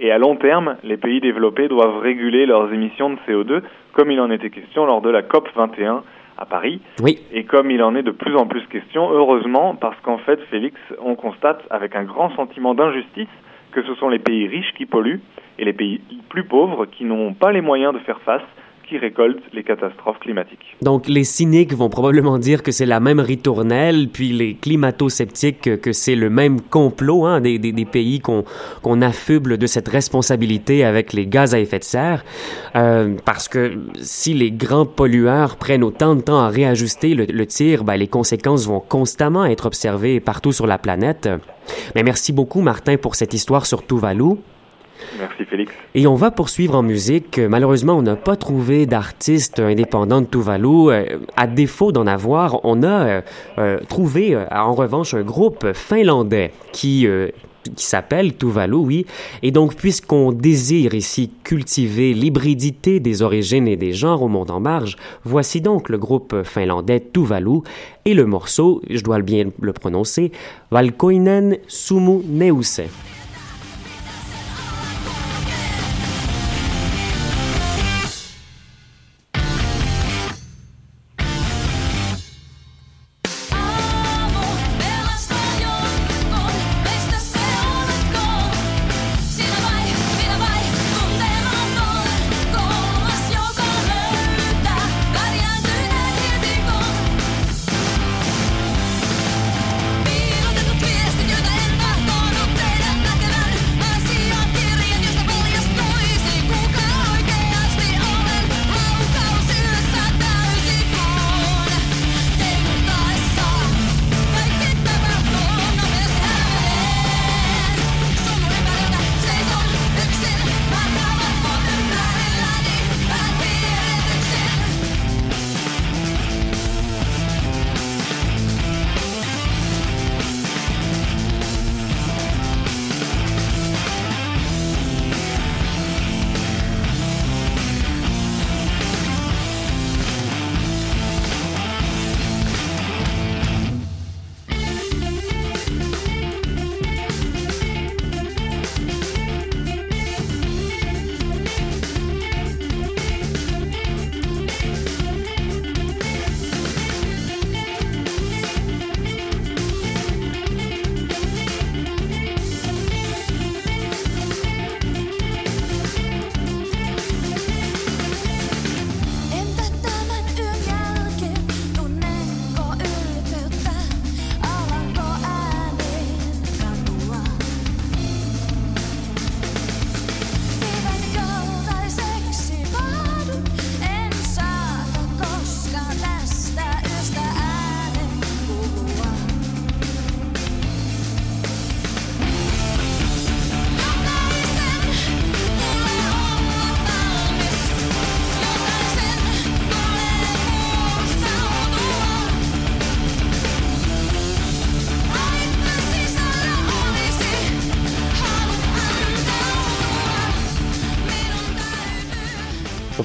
Et 0.00 0.12
à 0.12 0.18
long 0.18 0.36
terme, 0.36 0.76
les 0.84 0.96
pays 0.96 1.20
développés 1.20 1.68
doivent 1.68 1.98
réguler 1.98 2.46
leurs 2.46 2.72
émissions 2.72 3.10
de 3.10 3.18
CO2, 3.26 3.62
comme 3.92 4.10
il 4.10 4.20
en 4.20 4.30
était 4.30 4.50
question 4.50 4.86
lors 4.86 5.02
de 5.02 5.10
la 5.10 5.22
COP 5.22 5.48
21 5.56 6.02
à 6.38 6.46
Paris. 6.46 6.80
Oui. 7.02 7.18
Et 7.32 7.44
comme 7.44 7.70
il 7.70 7.82
en 7.82 7.96
est 7.96 8.02
de 8.02 8.12
plus 8.12 8.36
en 8.36 8.46
plus 8.46 8.64
question, 8.68 9.10
heureusement, 9.10 9.74
parce 9.74 9.98
qu'en 10.02 10.18
fait, 10.18 10.40
Félix, 10.50 10.76
on 11.00 11.16
constate 11.16 11.62
avec 11.70 11.96
un 11.96 12.04
grand 12.04 12.30
sentiment 12.36 12.74
d'injustice 12.74 13.28
que 13.72 13.82
ce 13.82 13.94
sont 13.96 14.08
les 14.08 14.20
pays 14.20 14.46
riches 14.46 14.72
qui 14.76 14.86
polluent 14.86 15.20
et 15.58 15.64
les 15.64 15.72
pays 15.72 16.00
plus 16.28 16.44
pauvres 16.44 16.86
qui 16.86 17.04
n'ont 17.04 17.34
pas 17.34 17.50
les 17.50 17.60
moyens 17.60 17.92
de 17.92 17.98
faire 17.98 18.20
face 18.20 18.42
qui 18.88 18.98
récoltent 18.98 19.42
les 19.52 19.62
catastrophes 19.62 20.18
climatiques. 20.20 20.76
Donc, 20.82 21.08
les 21.08 21.24
cyniques 21.24 21.74
vont 21.74 21.90
probablement 21.90 22.38
dire 22.38 22.62
que 22.62 22.72
c'est 22.72 22.86
la 22.86 23.00
même 23.00 23.20
ritournelle, 23.20 24.08
puis 24.08 24.32
les 24.32 24.54
climato-sceptiques 24.54 25.80
que, 25.80 25.92
c'est 25.92 26.14
le 26.14 26.30
même 26.30 26.60
complot 26.60 27.26
hein, 27.26 27.40
des, 27.40 27.58
pays 27.90 28.20
qu'on 28.20 29.02
affuble 29.02 29.58
de 29.58 29.66
cette 29.66 29.88
responsabilité 29.88 30.84
avec 30.84 31.12
les 31.12 31.26
gaz 31.26 31.54
à 31.54 31.60
effet 31.60 31.78
de 31.78 31.84
serre. 31.84 32.24
Euh, 32.76 33.16
parce 33.24 33.48
que 33.48 33.78
si 33.96 34.34
les 34.34 34.50
grands 34.50 34.86
pollueurs 34.86 35.56
prennent 35.56 35.84
autant 35.84 36.14
de 36.14 36.20
temps 36.20 36.38
à 36.38 36.48
réajuster 36.48 37.14
le, 37.14 37.24
le 37.24 37.46
tir, 37.46 37.84
ben, 37.84 37.96
les 37.96 38.08
conséquences 38.08 38.66
vont 38.66 38.80
constamment 38.80 39.44
être 39.44 39.66
observées 39.66 40.20
partout 40.20 40.52
sur 40.52 40.66
la 40.66 40.78
planète. 40.78 41.28
Mais 41.94 42.02
merci 42.02 42.32
beaucoup, 42.32 42.60
Martin, 42.60 42.96
pour 42.96 43.14
cette 43.14 43.34
histoire 43.34 43.66
sur 43.66 43.86
Tuvalu. 43.86 44.36
Merci 45.18 45.44
Félix. 45.44 45.72
Et 45.94 46.06
on 46.06 46.14
va 46.14 46.30
poursuivre 46.30 46.74
en 46.74 46.82
musique. 46.82 47.38
Malheureusement, 47.38 47.94
on 47.94 48.02
n'a 48.02 48.16
pas 48.16 48.36
trouvé 48.36 48.86
d'artiste 48.86 49.60
indépendant 49.60 50.20
de 50.20 50.26
Tuvalu. 50.26 50.90
Euh, 50.90 51.18
À 51.36 51.46
défaut 51.46 51.92
d'en 51.92 52.06
avoir, 52.06 52.64
on 52.64 52.82
a 52.82 53.06
euh, 53.06 53.20
euh, 53.58 53.78
trouvé 53.88 54.36
en 54.50 54.74
revanche 54.74 55.14
un 55.14 55.22
groupe 55.22 55.72
finlandais 55.72 56.52
qui 56.72 57.06
qui 57.76 57.84
s'appelle 57.84 58.36
Tuvalu, 58.36 58.76
oui. 58.76 59.06
Et 59.42 59.50
donc, 59.50 59.74
puisqu'on 59.74 60.32
désire 60.32 60.94
ici 60.94 61.30
cultiver 61.44 62.14
l'hybridité 62.14 63.00
des 63.00 63.20
origines 63.22 63.68
et 63.68 63.76
des 63.76 63.92
genres 63.92 64.22
au 64.22 64.28
monde 64.28 64.50
en 64.50 64.60
marge, 64.60 64.96
voici 65.24 65.60
donc 65.60 65.88
le 65.88 65.98
groupe 65.98 66.42
finlandais 66.44 67.00
Tuvalu 67.00 67.60
et 68.04 68.14
le 68.14 68.24
morceau, 68.24 68.80
je 68.88 69.02
dois 69.02 69.20
bien 69.20 69.50
le 69.60 69.72
prononcer, 69.72 70.32
Valkoinen 70.70 71.56
Sumu 71.66 72.22
Neuse. 72.26 72.82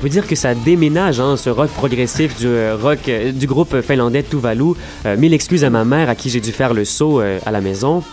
Peut 0.03 0.09
dire 0.09 0.27
que 0.27 0.35
ça 0.35 0.53
déménage, 0.53 1.21
hein, 1.21 1.37
ce 1.37 1.49
rock 1.49 1.69
progressif 1.69 2.37
du 2.37 2.45
euh, 2.45 2.75
rock 2.75 3.07
euh, 3.07 3.31
du 3.31 3.47
groupe 3.47 3.79
finlandais 3.79 4.21
Tuvalu. 4.21 4.73
Euh, 5.05 5.15
mille 5.15 5.33
excuses 5.33 5.63
à 5.63 5.69
ma 5.69 5.85
mère 5.85 6.09
à 6.09 6.15
qui 6.15 6.29
j'ai 6.29 6.41
dû 6.41 6.51
faire 6.51 6.73
le 6.73 6.83
saut 6.83 7.21
à 7.21 7.51
la 7.51 7.61
maison. 7.61 8.03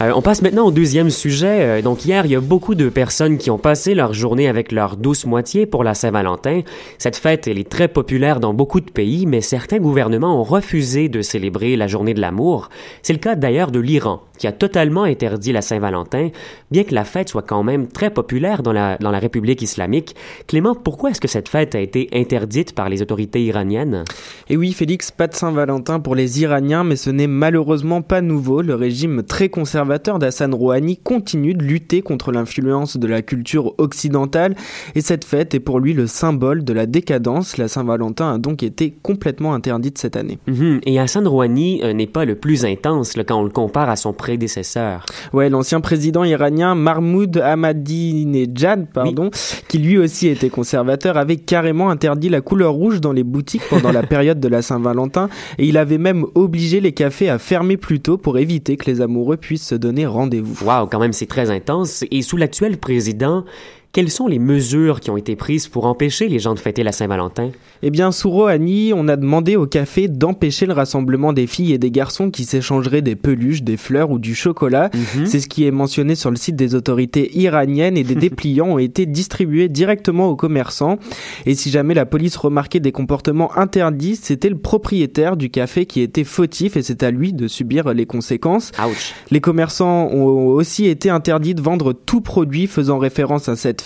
on 0.00 0.20
passe 0.20 0.42
maintenant 0.42 0.66
au 0.66 0.70
deuxième 0.70 1.08
sujet. 1.08 1.80
donc 1.80 2.04
hier, 2.04 2.26
il 2.26 2.32
y 2.32 2.36
a 2.36 2.40
beaucoup 2.40 2.74
de 2.74 2.90
personnes 2.90 3.38
qui 3.38 3.50
ont 3.50 3.56
passé 3.56 3.94
leur 3.94 4.12
journée 4.12 4.46
avec 4.46 4.72
leur 4.72 4.98
douce 4.98 5.24
moitié 5.24 5.64
pour 5.64 5.84
la 5.84 5.94
Saint-Valentin. 5.94 6.60
Cette 6.98 7.16
fête, 7.16 7.48
elle 7.48 7.58
est 7.58 7.68
très 7.68 7.88
populaire 7.88 8.38
dans 8.38 8.52
beaucoup 8.52 8.80
de 8.80 8.90
pays, 8.90 9.24
mais 9.24 9.40
certains 9.40 9.78
gouvernements 9.78 10.38
ont 10.38 10.44
refusé 10.44 11.08
de 11.08 11.22
célébrer 11.22 11.76
la 11.76 11.86
journée 11.86 12.12
de 12.12 12.20
l'amour. 12.20 12.68
C'est 13.02 13.14
le 13.14 13.20
cas 13.20 13.36
d'ailleurs 13.36 13.70
de 13.70 13.80
l'Iran 13.80 14.20
qui 14.42 14.48
a 14.48 14.52
totalement 14.52 15.04
interdit 15.04 15.52
la 15.52 15.62
Saint-Valentin, 15.62 16.30
bien 16.72 16.82
que 16.82 16.96
la 16.96 17.04
fête 17.04 17.28
soit 17.28 17.42
quand 17.42 17.62
même 17.62 17.86
très 17.86 18.10
populaire 18.10 18.64
dans 18.64 18.72
la, 18.72 18.96
dans 18.98 19.12
la 19.12 19.20
République 19.20 19.62
islamique. 19.62 20.16
Clément, 20.48 20.74
pourquoi 20.74 21.10
est-ce 21.10 21.20
que 21.20 21.28
cette 21.28 21.48
fête 21.48 21.76
a 21.76 21.80
été 21.80 22.08
interdite 22.12 22.74
par 22.74 22.88
les 22.88 23.02
autorités 23.02 23.44
iraniennes? 23.44 24.02
Et 24.48 24.56
oui, 24.56 24.72
Félix, 24.72 25.12
pas 25.12 25.28
de 25.28 25.34
Saint-Valentin 25.34 26.00
pour 26.00 26.16
les 26.16 26.40
Iraniens, 26.40 26.82
mais 26.82 26.96
ce 26.96 27.08
n'est 27.10 27.28
malheureusement 27.28 28.02
pas 28.02 28.20
nouveau. 28.20 28.62
Le 28.62 28.74
régime 28.74 29.22
très 29.22 29.48
conservateur 29.48 30.18
d'Hassan 30.18 30.52
Rouhani 30.52 30.96
continue 30.96 31.54
de 31.54 31.62
lutter 31.62 32.02
contre 32.02 32.32
l'influence 32.32 32.96
de 32.96 33.06
la 33.06 33.22
culture 33.22 33.74
occidentale, 33.78 34.56
et 34.96 35.02
cette 35.02 35.24
fête 35.24 35.54
est 35.54 35.60
pour 35.60 35.78
lui 35.78 35.92
le 35.92 36.08
symbole 36.08 36.64
de 36.64 36.72
la 36.72 36.86
décadence. 36.86 37.58
La 37.58 37.68
Saint-Valentin 37.68 38.34
a 38.34 38.38
donc 38.38 38.64
été 38.64 38.92
complètement 39.04 39.54
interdite 39.54 39.98
cette 39.98 40.16
année. 40.16 40.40
Mhm. 40.48 40.80
Et 40.84 40.98
Hassan 40.98 41.28
Rouhani 41.28 41.80
euh, 41.84 41.92
n'est 41.92 42.08
pas 42.08 42.24
le 42.24 42.34
plus 42.34 42.64
intense 42.64 43.12
quand 43.24 43.38
on 43.38 43.44
le 43.44 43.50
compare 43.50 43.88
à 43.88 43.94
son 43.94 44.12
prédécesseur 44.12 44.31
prédécesseur. 44.32 45.04
Ouais, 45.34 45.50
l'ancien 45.50 45.82
président 45.82 46.24
iranien 46.24 46.74
Mahmoud 46.74 47.36
Ahmadinejad, 47.36 48.86
pardon, 48.90 49.30
qui 49.68 49.76
lui 49.76 49.98
aussi 49.98 50.28
était 50.28 50.48
conservateur, 50.48 51.18
avait 51.18 51.36
carrément 51.36 51.90
interdit 51.90 52.30
la 52.30 52.40
couleur 52.40 52.72
rouge 52.72 53.02
dans 53.02 53.12
les 53.12 53.24
boutiques 53.24 53.62
pendant 53.68 53.92
la 53.92 54.02
période 54.14 54.40
de 54.40 54.48
la 54.48 54.62
Saint-Valentin 54.62 55.28
et 55.58 55.66
il 55.66 55.76
avait 55.76 55.98
même 55.98 56.24
obligé 56.34 56.80
les 56.80 56.92
cafés 56.92 57.28
à 57.28 57.38
fermer 57.38 57.76
plus 57.76 58.00
tôt 58.00 58.16
pour 58.16 58.38
éviter 58.38 58.78
que 58.78 58.90
les 58.90 59.02
amoureux 59.02 59.36
puissent 59.36 59.66
se 59.66 59.74
donner 59.74 60.06
rendez-vous. 60.06 60.64
Waouh, 60.64 60.86
quand 60.86 60.98
même, 60.98 61.12
c'est 61.12 61.26
très 61.26 61.50
intense. 61.50 62.04
Et 62.10 62.22
sous 62.22 62.38
l'actuel 62.38 62.78
président, 62.78 63.44
quelles 63.92 64.10
sont 64.10 64.26
les 64.26 64.38
mesures 64.38 65.00
qui 65.00 65.10
ont 65.10 65.18
été 65.18 65.36
prises 65.36 65.68
pour 65.68 65.84
empêcher 65.84 66.26
les 66.26 66.38
gens 66.38 66.54
de 66.54 66.58
fêter 66.58 66.82
la 66.82 66.92
Saint-Valentin? 66.92 67.50
Eh 67.82 67.90
bien, 67.90 68.10
sous 68.10 68.30
Rouhani, 68.30 68.92
on 68.94 69.06
a 69.06 69.16
demandé 69.16 69.56
au 69.56 69.66
café 69.66 70.08
d'empêcher 70.08 70.64
le 70.64 70.72
rassemblement 70.72 71.34
des 71.34 71.46
filles 71.46 71.74
et 71.74 71.78
des 71.78 71.90
garçons 71.90 72.30
qui 72.30 72.44
s'échangeraient 72.44 73.02
des 73.02 73.16
peluches, 73.16 73.62
des 73.62 73.76
fleurs 73.76 74.10
ou 74.10 74.18
du 74.18 74.34
chocolat. 74.34 74.88
Mhm. 74.94 75.26
C'est 75.26 75.40
ce 75.40 75.48
qui 75.48 75.66
est 75.66 75.70
mentionné 75.70 76.14
sur 76.14 76.30
le 76.30 76.36
site 76.36 76.56
des 76.56 76.74
autorités 76.74 77.36
iraniennes 77.38 77.98
et 77.98 78.04
des 78.04 78.14
dépliants 78.28 78.68
ont 78.68 78.78
été 78.78 79.04
distribués 79.04 79.68
directement 79.68 80.28
aux 80.28 80.36
commerçants. 80.36 80.98
Et 81.44 81.54
si 81.54 81.70
jamais 81.70 81.92
la 81.92 82.06
police 82.06 82.36
remarquait 82.36 82.80
des 82.80 82.92
comportements 82.92 83.54
interdits, 83.58 84.16
c'était 84.16 84.48
le 84.48 84.56
propriétaire 84.56 85.36
du 85.36 85.50
café 85.50 85.84
qui 85.84 86.00
était 86.00 86.24
fautif 86.24 86.78
et 86.78 86.82
c'est 86.82 87.02
à 87.02 87.10
lui 87.10 87.34
de 87.34 87.46
subir 87.46 87.92
les 87.92 88.06
conséquences. 88.06 88.72
Ouch. 88.78 89.12
Les 89.30 89.40
commerçants 89.42 90.06
ont 90.06 90.46
aussi 90.46 90.86
été 90.86 91.10
interdits 91.10 91.54
de 91.54 91.60
vendre 91.60 91.92
tout 91.92 92.22
produit 92.22 92.66
faisant 92.66 92.98
référence 92.98 93.50
à 93.50 93.56
cette 93.56 93.81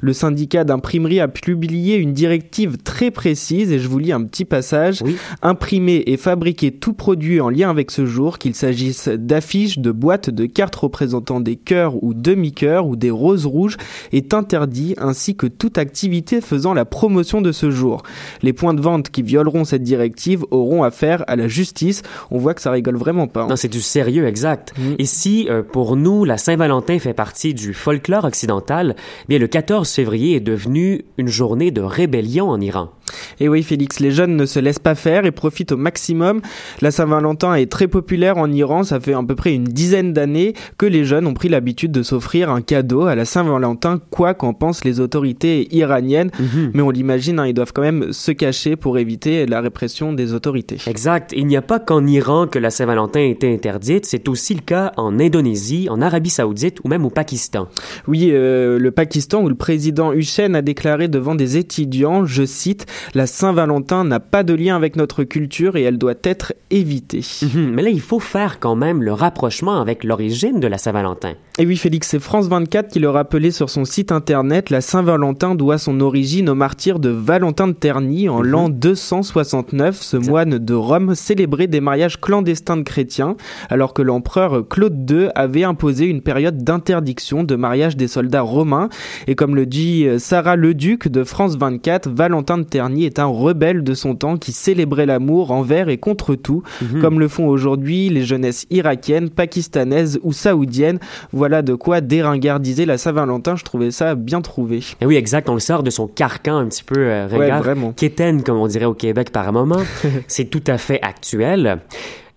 le 0.00 0.12
syndicat 0.12 0.64
d'imprimerie 0.64 1.20
a 1.20 1.28
publié 1.28 1.96
une 1.96 2.12
directive 2.12 2.78
très 2.78 3.10
précise 3.10 3.72
et 3.72 3.78
je 3.78 3.88
vous 3.88 3.98
lis 3.98 4.12
un 4.12 4.22
petit 4.24 4.44
passage. 4.44 5.02
Imprimer 5.42 6.02
et 6.06 6.16
fabriquer 6.16 6.70
tout 6.70 6.92
produit 6.92 7.40
en 7.40 7.48
lien 7.48 7.70
avec 7.70 7.90
ce 7.90 8.06
jour, 8.06 8.38
qu'il 8.38 8.54
s'agisse 8.54 9.08
d'affiches, 9.08 9.78
de 9.78 9.90
boîtes, 9.90 10.30
de 10.30 10.46
cartes 10.46 10.76
représentant 10.76 11.40
des 11.40 11.56
cœurs 11.56 12.02
ou 12.02 12.14
demi-cœurs 12.14 12.86
ou 12.86 12.96
des 12.96 13.10
roses 13.10 13.46
rouges, 13.46 13.76
est 14.12 14.34
interdit 14.34 14.94
ainsi 14.98 15.36
que 15.36 15.46
toute 15.46 15.78
activité 15.78 16.40
faisant 16.40 16.74
la 16.74 16.84
promotion 16.84 17.40
de 17.40 17.52
ce 17.52 17.70
jour. 17.70 18.02
Les 18.42 18.52
points 18.52 18.74
de 18.74 18.80
vente 18.80 19.10
qui 19.10 19.22
violeront 19.22 19.64
cette 19.64 19.82
directive 19.82 20.44
auront 20.50 20.82
affaire 20.82 21.24
à 21.26 21.36
la 21.36 21.48
justice. 21.48 22.02
On 22.30 22.38
voit 22.38 22.54
que 22.54 22.60
ça 22.60 22.70
rigole 22.70 22.96
vraiment 22.96 23.26
pas. 23.26 23.42
Hein. 23.42 23.48
Non, 23.48 23.56
c'est 23.56 23.68
du 23.68 23.80
sérieux, 23.80 24.26
exact. 24.26 24.72
Mm. 24.78 24.94
Et 24.98 25.06
si, 25.06 25.46
euh, 25.48 25.62
pour 25.62 25.96
nous, 25.96 26.24
la 26.24 26.38
Saint-Valentin 26.38 26.98
fait 26.98 27.14
partie 27.14 27.54
du 27.54 27.74
folklore 27.74 28.24
occidental, 28.24 28.96
bien 29.28 29.38
le 29.38 29.46
14 29.46 29.90
février 29.90 30.36
est 30.36 30.40
devenu 30.40 31.04
une 31.18 31.28
journée 31.28 31.70
de 31.70 31.80
rébellion 31.80 32.50
en 32.50 32.60
Iran. 32.60 32.90
Et 33.40 33.48
oui, 33.48 33.62
Félix, 33.62 34.00
les 34.00 34.10
jeunes 34.10 34.36
ne 34.36 34.46
se 34.46 34.58
laissent 34.58 34.78
pas 34.78 34.94
faire 34.94 35.24
et 35.24 35.30
profitent 35.30 35.72
au 35.72 35.76
maximum. 35.76 36.40
La 36.80 36.90
Saint-Valentin 36.90 37.54
est 37.54 37.70
très 37.70 37.88
populaire 37.88 38.38
en 38.38 38.50
Iran. 38.50 38.82
Ça 38.84 39.00
fait 39.00 39.14
à 39.14 39.22
peu 39.22 39.34
près 39.34 39.54
une 39.54 39.64
dizaine 39.64 40.12
d'années 40.12 40.54
que 40.78 40.86
les 40.86 41.04
jeunes 41.04 41.26
ont 41.26 41.34
pris 41.34 41.48
l'habitude 41.48 41.92
de 41.92 42.02
s'offrir 42.02 42.50
un 42.50 42.62
cadeau 42.62 43.06
à 43.06 43.14
la 43.14 43.24
Saint-Valentin, 43.24 44.00
quoi 44.10 44.34
qu'en 44.34 44.54
pensent 44.54 44.84
les 44.84 45.00
autorités 45.00 45.68
iraniennes. 45.74 46.30
Mhm. 46.38 46.70
Mais 46.74 46.82
on 46.82 46.90
l'imagine, 46.90 47.38
hein, 47.38 47.46
ils 47.46 47.54
doivent 47.54 47.72
quand 47.72 47.82
même 47.82 48.12
se 48.12 48.32
cacher 48.32 48.76
pour 48.76 48.98
éviter 48.98 49.46
la 49.46 49.60
répression 49.60 50.12
des 50.12 50.32
autorités. 50.32 50.78
Exact. 50.86 51.32
Il 51.36 51.46
n'y 51.46 51.56
a 51.56 51.62
pas 51.62 51.78
qu'en 51.78 52.06
Iran 52.06 52.46
que 52.46 52.58
la 52.58 52.70
Saint-Valentin 52.70 53.20
était 53.20 53.52
interdite. 53.52 54.06
C'est 54.06 54.28
aussi 54.28 54.54
le 54.54 54.60
cas 54.60 54.92
en 54.96 55.18
Indonésie, 55.18 55.88
en 55.90 56.00
Arabie 56.00 56.30
Saoudite 56.30 56.78
ou 56.84 56.88
même 56.88 57.04
au 57.04 57.10
Pakistan. 57.10 57.68
Oui, 58.08 58.30
euh, 58.32 58.78
le 58.78 58.90
Pakistan 58.90 59.42
où 59.42 59.48
le 59.48 59.54
président 59.54 60.12
Hussein 60.12 60.54
a 60.54 60.62
déclaré 60.62 61.08
devant 61.08 61.34
des 61.34 61.56
étudiants, 61.56 62.24
je 62.24 62.44
cite, 62.44 62.86
La 63.14 63.26
Saint-Valentin 63.26 64.04
n'a 64.04 64.20
pas 64.20 64.42
de 64.42 64.54
lien 64.54 64.76
avec 64.76 64.96
notre 64.96 65.24
culture 65.24 65.76
et 65.76 65.82
elle 65.82 65.98
doit 65.98 66.14
être 66.22 66.52
évitée. 66.70 67.22
Mhm. 67.42 67.72
mais 67.74 67.82
là, 67.82 67.90
il 67.90 68.00
faut 68.00 68.20
faire 68.20 68.60
quand 68.60 68.76
même 68.76 69.02
le 69.02 69.12
rapprochement 69.12 69.80
avec 69.80 70.04
l'origine 70.04 70.60
de 70.60 70.66
la 70.66 70.78
Saint-Valentin. 70.78 71.34
Et 71.58 71.66
oui, 71.66 71.76
Félix, 71.76 72.08
c'est 72.08 72.18
France 72.18 72.48
24 72.48 72.88
qui 72.88 72.98
le 72.98 73.10
rappelait 73.10 73.50
sur 73.50 73.68
son 73.68 73.84
site 73.84 74.10
internet. 74.10 74.70
La 74.70 74.80
Saint-Valentin 74.80 75.54
doit 75.54 75.78
son 75.78 76.00
origine 76.00 76.48
au 76.48 76.54
martyr 76.54 76.98
de 76.98 77.10
Valentin 77.10 77.68
de 77.68 77.72
Terny 77.72 78.28
en 78.28 78.38
mhm. 78.38 78.46
l'an 78.46 78.68
269. 78.68 80.00
Ce 80.00 80.16
moine 80.16 80.58
de 80.58 80.74
Rome 80.74 81.14
célébrait 81.14 81.66
des 81.66 81.80
mariages 81.80 82.20
clandestins 82.20 82.78
de 82.78 82.82
chrétiens, 82.82 83.36
alors 83.68 83.92
que 83.92 84.02
l'empereur 84.02 84.66
Claude 84.68 85.10
II 85.10 85.28
avait 85.34 85.64
imposé 85.64 86.06
une 86.06 86.22
période 86.22 86.64
d'interdiction 86.64 87.44
de 87.44 87.54
mariage 87.54 87.96
des 87.96 88.08
soldats 88.08 88.42
romains. 88.42 88.88
Et 89.26 89.34
comme 89.34 89.54
le 89.54 89.66
dit 89.66 90.06
euh, 90.06 90.18
Sarah 90.18 90.56
Leduc 90.56 91.08
de 91.08 91.24
France 91.24 91.56
24, 91.56 92.08
Valentin 92.08 92.58
de 92.58 92.64
Terny 92.64 92.91
est 93.00 93.18
un 93.18 93.26
rebelle 93.26 93.82
de 93.82 93.94
son 93.94 94.14
temps 94.14 94.36
qui 94.36 94.52
célébrait 94.52 95.06
l'amour 95.06 95.50
envers 95.50 95.88
et 95.88 95.98
contre 95.98 96.34
tout, 96.34 96.62
mhm. 96.80 97.00
comme 97.00 97.20
le 97.20 97.28
font 97.28 97.46
aujourd'hui 97.46 98.08
les 98.08 98.24
jeunesses 98.24 98.66
irakiennes, 98.70 99.30
pakistanaises 99.30 100.20
ou 100.22 100.32
saoudiennes. 100.32 100.98
Voilà 101.32 101.62
de 101.62 101.74
quoi 101.74 102.00
déringardiser 102.00 102.86
la 102.86 102.98
Saint-Valentin. 102.98 103.56
Je 103.56 103.64
trouvais 103.64 103.90
ça 103.90 104.14
bien 104.14 104.40
trouvé. 104.40 104.80
Et 105.00 105.06
oui, 105.06 105.16
exact. 105.16 105.48
On 105.48 105.54
le 105.54 105.60
sort 105.60 105.82
de 105.82 105.90
son 105.90 106.06
carcan 106.06 106.56
un 106.56 106.66
petit 106.66 106.84
peu 106.84 106.98
euh, 106.98 107.28
regard, 107.30 107.64
quétaine, 107.96 108.42
comme 108.42 108.58
on 108.58 108.66
dirait 108.66 108.84
au 108.84 108.94
Québec 108.94 109.30
par 109.30 109.52
moment. 109.52 109.80
C'est 110.28 110.46
tout 110.46 110.64
à 110.66 110.78
fait 110.78 111.00
actuel. 111.02 111.80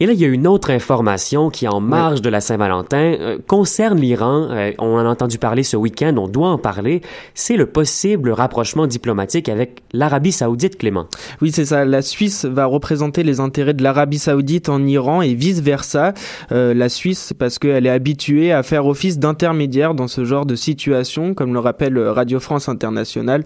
Et 0.02 0.06
là, 0.06 0.12
il 0.12 0.20
y 0.20 0.26
a 0.26 0.28
une 0.28 0.46
autre 0.46 0.72
information 0.72 1.50
qui, 1.50 1.70
en 1.70 1.80
marge 1.80 2.22
de 2.22 2.30
la 2.30 2.42
Saint-Valentin, 2.42 2.98
euh, 2.98 3.38
concerne 3.48 3.98
l'Iran. 3.98 4.50
Euh, 4.52 4.74
on 4.78 4.94
en 4.96 5.06
a 5.06 5.08
entendu 5.08 5.38
parler 5.38 5.64
ce 5.64 5.78
week-end, 5.78 6.14
on 6.18 6.28
doit 6.28 6.50
en 6.50 6.58
parler. 6.58 7.00
C'est 7.34 7.56
le 7.56 7.66
possible 7.66 8.32
rapprochement 8.32 8.88
diplomatique 8.88 9.48
avec 9.48 9.84
l'Arabie 9.94 10.34
saoudite, 10.34 10.78
Clément. 10.78 11.08
Oui, 11.42 11.52
c'est 11.54 11.64
ça. 11.64 11.86
La 11.86 12.02
Suisse 12.02 12.44
va 12.44 12.66
représenter 12.66 13.24
les 13.24 13.40
intérêts 13.40 13.74
de 13.74 13.84
l'Arabie 13.84 14.20
saoudite 14.20 14.68
en 14.68 14.86
Iran 14.86 15.22
et 15.22 15.34
vice-versa. 15.34 16.14
Euh, 16.52 16.74
la 16.74 16.90
Suisse, 16.90 17.32
parce 17.32 17.58
qu'elle 17.58 17.86
est 17.86 17.90
habituée 17.90 18.52
à 18.52 18.64
faire 18.64 18.88
office 18.88 19.18
d'intermédiaire 19.18 19.94
dans 19.94 20.10
ce 20.10 20.26
genre 20.26 20.46
de 20.46 20.56
situation, 20.56 21.34
comme 21.34 21.54
le 21.54 21.60
rappelle 21.60 21.98
Radio 21.98 22.42
France 22.42 22.68
Internationale. 22.68 23.46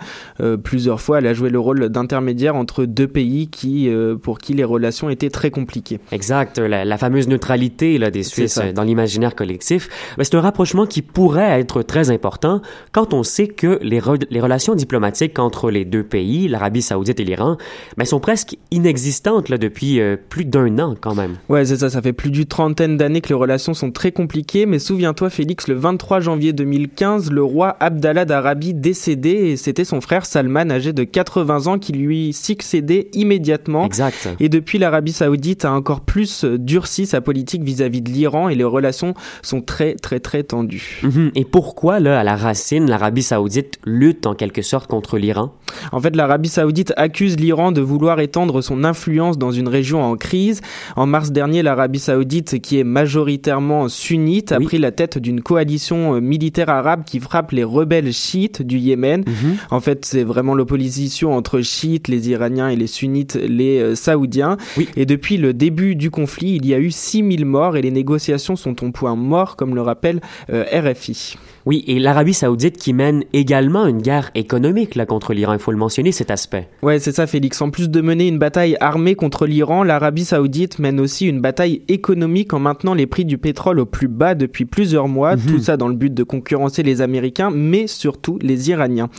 plusieurs 0.64 1.00
fois, 1.00 1.20
elle 1.20 1.28
a 1.28 1.36
joué 1.36 1.52
le 1.52 1.60
rôle 1.60 1.90
d'intermédiaire 1.90 2.56
entre 2.56 2.86
deux 2.86 3.08
pays 3.08 3.50
qui, 3.50 3.88
pour 4.24 4.40
qui 4.40 4.54
les 4.54 4.64
relations 4.64 5.12
étaient 5.12 5.30
très 5.30 5.52
compliquées. 5.52 6.00
Exact 6.12 6.39
la, 6.58 6.98
fameuse 6.98 7.28
neutralité 7.28 7.98
là, 7.98 8.12
des 8.12 8.24
Suisses 8.24 8.60
dans 8.76 8.84
l'imaginaire 8.84 9.36
collectif, 9.36 9.90
ben, 10.18 10.24
c'est 10.24 10.36
un 10.36 10.42
rapprochement 10.42 10.86
qui 10.86 11.02
pourrait 11.02 11.60
être 11.60 11.82
très 11.82 12.10
important 12.10 12.62
quand 12.92 13.14
on 13.14 13.24
sait 13.24 13.48
que 13.48 13.80
les, 13.82 14.02
les 14.30 14.42
relations 14.42 14.76
diplomatiques 14.76 15.40
entre 15.40 15.72
les 15.72 15.86
deux 15.86 16.04
pays, 16.04 16.48
l'Arabie 16.48 16.82
saoudite 16.82 17.20
et 17.20 17.24
l'Iran, 17.24 17.58
ben, 17.98 18.06
sont 18.06 18.20
presque 18.20 18.58
inexistantes 18.72 19.50
là, 19.50 19.58
depuis 19.58 20.00
euh, 20.00 20.18
plus 20.18 20.46
d'un 20.46 20.80
an 20.80 20.96
quand 21.00 21.16
même. 21.16 21.38
Ouais, 21.48 21.66
c'est 21.66 21.78
ça, 21.78 21.90
ça 21.90 22.02
fait 22.02 22.14
plus 22.14 22.32
d'une 22.32 22.46
trentaine 22.46 22.98
d'années 22.98 23.22
que 23.22 23.30
les 23.30 23.36
relations 23.36 23.74
sont 23.74 23.92
très 23.92 24.12
compliquées, 24.12 24.66
mais 24.66 24.80
souviens-toi 24.80 25.30
Félix, 25.30 25.68
le 25.68 25.76
23 25.76 26.20
janvier 26.20 26.54
2015, 26.54 27.32
le 27.32 27.44
roi 27.44 27.78
Abdallah 27.80 28.26
d'Arabie 28.26 28.74
décédé 28.74 29.30
et 29.30 29.58
c'était 29.58 29.86
son 29.86 30.02
frère 30.02 30.26
Salman 30.26 30.72
âgé 30.72 30.94
de 30.94 31.04
80 31.04 31.68
ans 31.68 31.80
qui 31.80 31.94
lui 31.94 32.34
succédait 32.34 33.10
immédiatement. 33.14 33.86
Exact. 33.86 34.30
Et 34.40 34.50
depuis 34.50 34.78
l'Arabie 34.78 35.12
saoudite 35.12 35.66
a 35.66 35.74
encore 35.74 36.02
plus 36.02 36.29
durcit 36.46 37.06
sa 37.06 37.22
politique 37.22 37.64
vis-à-vis 37.64 38.02
de 38.02 38.10
l'Iran 38.10 38.50
et 38.50 38.56
les 38.56 38.64
relations 38.64 39.14
sont 39.42 39.62
très 39.62 39.96
très 39.96 40.20
très 40.20 40.44
tendues. 40.44 41.02
Mhm. 41.04 41.32
Et 41.36 41.46
pourquoi, 41.46 42.00
là, 42.00 42.20
à 42.20 42.24
la 42.24 42.36
racine, 42.36 42.90
l'Arabie 42.90 43.24
saoudite 43.24 43.80
lutte 43.86 44.28
en 44.28 44.36
quelque 44.36 44.62
sorte 44.62 44.88
contre 44.88 45.18
l'Iran? 45.18 45.54
En 45.92 46.00
fait, 46.00 46.16
l'Arabie 46.16 46.50
saoudite 46.50 46.94
accuse 46.98 47.40
l'Iran 47.40 47.72
de 47.72 47.82
vouloir 47.82 48.20
étendre 48.20 48.62
son 48.62 48.84
influence 48.84 49.38
dans 49.38 49.52
une 49.52 49.68
région 49.68 50.04
en 50.04 50.16
crise. 50.16 50.62
En 50.96 51.06
mars 51.06 51.32
dernier, 51.32 51.62
l'Arabie 51.64 52.00
saoudite, 52.00 52.62
qui 52.62 52.80
est 52.80 52.84
majoritairement 52.84 53.88
sunnite, 53.88 54.52
a 54.52 54.60
pris 54.60 54.78
la 54.78 54.92
tête 54.92 55.18
d'une 55.18 55.42
coalition 55.42 56.16
euh, 56.16 56.20
militaire 56.20 56.70
arabe 56.70 57.04
qui 57.06 57.20
frappe 57.20 57.52
les 57.52 57.64
rebelles 57.64 58.14
chiites 58.14 58.62
du 58.62 58.78
Yémen. 58.78 59.24
Mhm. 59.26 59.58
En 59.72 59.80
fait, 59.80 60.06
c'est 60.06 60.24
vraiment 60.24 60.56
l'opposition 60.56 61.34
entre 61.36 61.62
chiites, 61.62 62.08
les 62.08 62.30
Iraniens, 62.30 62.70
et 62.70 62.76
les 62.76 62.88
sunnites, 62.88 63.36
les 63.36 63.80
euh, 63.80 63.96
Saoudiens. 63.96 64.58
Et 64.96 65.06
depuis 65.06 65.38
le 65.38 65.54
début 65.54 65.96
du 65.96 66.12
il 66.56 66.66
y 66.66 66.74
a 66.74 66.80
eu 66.80 66.92
6000 66.92 67.46
morts 67.46 67.78
et 67.78 67.82
les 67.82 67.92
négociations 67.92 68.56
sont 68.56 68.84
au 68.84 68.92
point 68.92 69.16
mort, 69.16 69.56
comme 69.56 69.76
le 69.76 69.82
rappelle 69.82 70.22
euh, 70.52 70.66
RFI. 70.72 71.36
Oui, 71.66 71.84
et 71.88 72.00
l'Arabie 72.00 72.34
saoudite 72.34 72.78
qui 72.78 72.94
mène 72.94 73.24
également 73.34 73.86
une 73.86 74.02
guerre 74.02 74.32
économique 74.36 74.96
là, 74.96 75.06
contre 75.06 75.34
l'Iran, 75.34 75.54
il 75.54 75.60
faut 75.60 75.72
le 75.72 75.78
mentionner 75.78 76.12
cet 76.12 76.32
aspect. 76.32 76.68
Ouais, 76.82 77.00
c'est 77.00 77.12
ça 77.12 77.28
Félix. 77.28 77.62
En 77.62 77.70
plus 77.70 77.90
de 77.90 78.02
mener 78.02 78.28
une 78.28 78.40
bataille 78.40 78.78
armée 78.80 79.16
contre 79.16 79.46
l'Iran, 79.46 79.84
l'Arabie 79.84 80.26
saoudite 80.26 80.80
mène 80.80 81.00
aussi 81.00 81.28
une 81.28 81.42
bataille 81.42 81.82
économique 81.88 82.54
en 82.54 82.60
maintenant 82.60 82.94
les 82.94 83.08
prix 83.08 83.26
du 83.26 83.38
pétrole 83.38 83.80
au 83.80 83.86
plus 83.86 84.08
bas 84.08 84.36
depuis 84.36 84.66
plusieurs 84.66 85.08
mois, 85.08 85.36
mhm. 85.36 85.42
tout 85.46 85.60
ça 85.60 85.78
dans 85.78 85.88
le 85.88 85.96
but 85.96 86.14
de 86.14 86.24
concurrencer 86.24 86.84
les 86.84 87.02
Américains, 87.02 87.52
mais 87.54 87.88
surtout 87.88 88.40
les 88.42 88.70
Iraniens. 88.70 89.10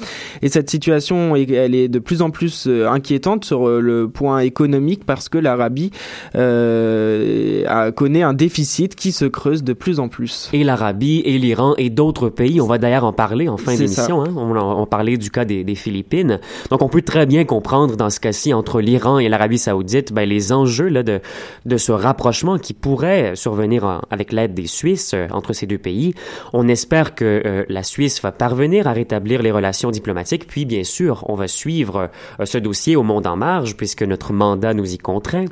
Et 0.42 0.48
cette 0.48 0.70
situation, 0.70 1.36
elle 1.36 1.74
est 1.74 1.88
de 1.88 1.98
plus 1.98 2.22
en 2.22 2.30
plus 2.30 2.66
euh, 2.66 2.88
inquiétante 2.88 3.44
sur 3.44 3.68
euh, 3.68 3.80
le 3.80 4.08
point 4.08 4.40
économique 4.40 5.04
parce 5.04 5.28
que 5.28 5.38
l'Arabie 5.38 5.90
euh, 6.34 7.90
connaît 7.92 8.22
un 8.22 8.34
déficit 8.34 8.94
qui 8.94 9.12
se 9.12 9.24
creuse 9.24 9.62
de 9.62 9.72
plus 9.72 10.00
en 10.00 10.08
plus. 10.08 10.48
Et 10.52 10.64
l'Arabie 10.64 11.22
et 11.24 11.38
l'Iran 11.38 11.74
et 11.78 11.90
d'autres 11.90 12.29
pays. 12.30 12.60
On 12.60 12.66
va 12.66 12.78
d'ailleurs 12.78 13.04
en 13.04 13.12
parler 13.12 13.48
en 13.48 13.56
fin 13.56 13.74
d'émission. 13.74 14.22
Hein. 14.22 14.32
On, 14.36 14.56
on, 14.56 14.86
parlait 14.86 15.16
du 15.16 15.30
cas 15.30 15.44
des, 15.44 15.74
Philippines. 15.74 16.40
Donc, 16.70 16.82
on 16.82 16.88
peut 16.88 17.02
très 17.02 17.26
bien 17.26 17.44
comprendre 17.44 17.96
dans 17.96 18.10
ce 18.10 18.20
cas-ci 18.20 18.52
entre 18.52 18.80
l'Iran 18.80 19.18
et 19.18 19.28
l'Arabie 19.28 19.58
saoudite 19.58 20.12
ben, 20.12 20.28
les 20.28 20.52
enjeux 20.52 20.88
là, 20.88 21.02
de, 21.02 21.20
de 21.66 21.76
ce 21.76 21.92
rapprochement 21.92 22.58
qui 22.58 22.74
pourrait 22.74 23.36
survenir 23.36 24.00
avec 24.10 24.32
l'aide 24.32 24.54
des 24.54 24.66
Suisses 24.66 25.12
euh, 25.14 25.26
entre 25.30 25.52
ces 25.52 25.66
deux 25.66 25.78
pays. 25.78 26.14
On 26.52 26.68
espère 26.68 27.14
que 27.14 27.42
euh, 27.44 27.64
la 27.68 27.82
Suisse 27.82 28.20
va 28.22 28.32
parvenir 28.32 28.86
à 28.86 28.92
rétablir 28.92 29.42
les 29.42 29.50
relations 29.50 29.90
diplomatiques. 29.90 30.46
Puis, 30.46 30.64
bien 30.64 30.84
sûr, 30.84 31.24
on 31.28 31.34
va 31.34 31.48
suivre 31.48 32.10
euh, 32.40 32.44
ce 32.44 32.58
dossier 32.58 32.96
au 32.96 33.02
monde 33.02 33.26
en 33.26 33.36
marge 33.36 33.76
puisque 33.76 34.02
notre 34.02 34.32
mandat 34.32 34.74
nous 34.74 34.92
y 34.92 34.98
contraint. 34.98 35.46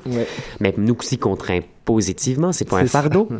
Mais 0.60 0.74
nous 0.76 0.96
y 1.12 1.18
contraint 1.18 1.60
positivement, 1.88 2.52
c'est 2.52 2.68
pas 2.68 2.80
un 2.80 2.86
fardeau. 2.86 3.30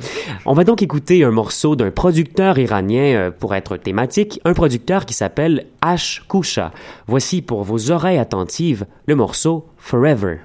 On 0.47 0.55
va 0.55 0.65
donc 0.65 0.81
écouter 0.81 1.23
un 1.23 1.31
morceau 1.31 1.77
d'un 1.77 1.91
producteur 1.91 2.59
iranien 2.59 3.15
euh, 3.15 3.31
pour 3.31 3.55
être 3.55 3.77
thématique, 3.77 4.41
un 4.47 4.55
producteur 4.55 5.05
qui 5.05 5.13
s'appelle 5.13 5.67
Ash 5.83 6.25
Kusha. 6.31 6.73
Voici 7.07 7.43
pour 7.43 7.63
vos 7.63 7.91
oreilles 7.91 8.17
attentives 8.17 8.87
le 9.07 9.17
morceau 9.17 9.67
Forever. 9.77 10.39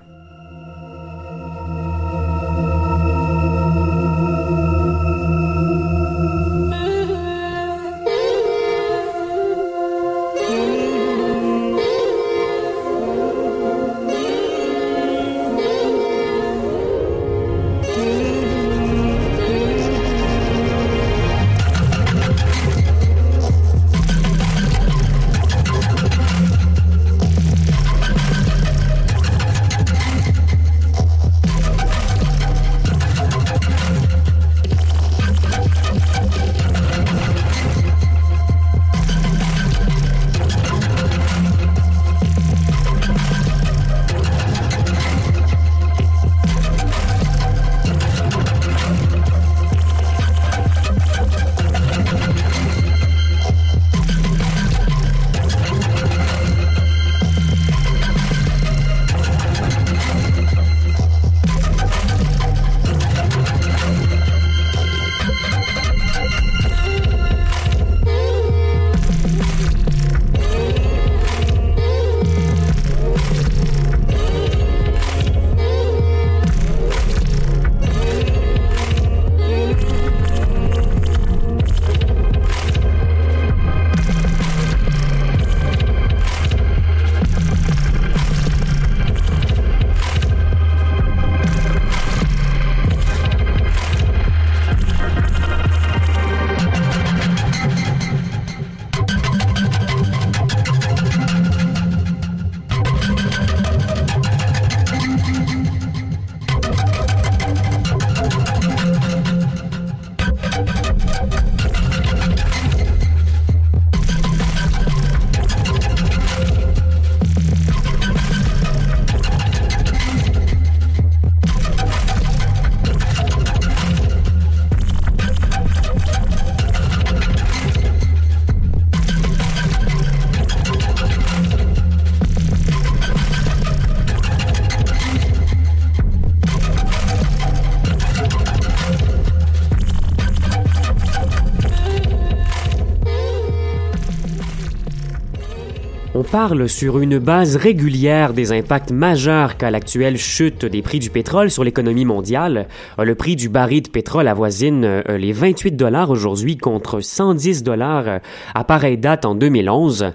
Parle 146.33 146.67
sur 146.67 146.97
une 146.97 147.19
base 147.19 147.57
régulière 147.57 148.33
des 148.33 148.53
impacts 148.53 148.91
majeurs 148.91 149.55
qu'a 149.55 149.69
l'actuelle 149.69 150.17
chute 150.17 150.65
des 150.65 150.81
prix 150.81 150.97
du 150.97 151.11
pétrole 151.11 151.51
sur 151.51 151.63
l'économie 151.63 152.05
mondiale. 152.05 152.65
Euh, 152.97 153.03
le 153.03 153.13
prix 153.13 153.35
du 153.35 153.49
baril 153.49 153.83
de 153.83 153.89
pétrole 153.89 154.27
avoisine 154.27 154.83
euh, 154.83 155.03
les 155.19 155.31
28 155.31 155.73
dollars 155.73 156.09
aujourd'hui 156.09 156.57
contre 156.57 157.01
110 157.01 157.61
dollars 157.61 158.07
euh, 158.07 158.19
à 158.55 158.63
pareille 158.63 158.97
date 158.97 159.25
en 159.25 159.35
2011. 159.35 160.11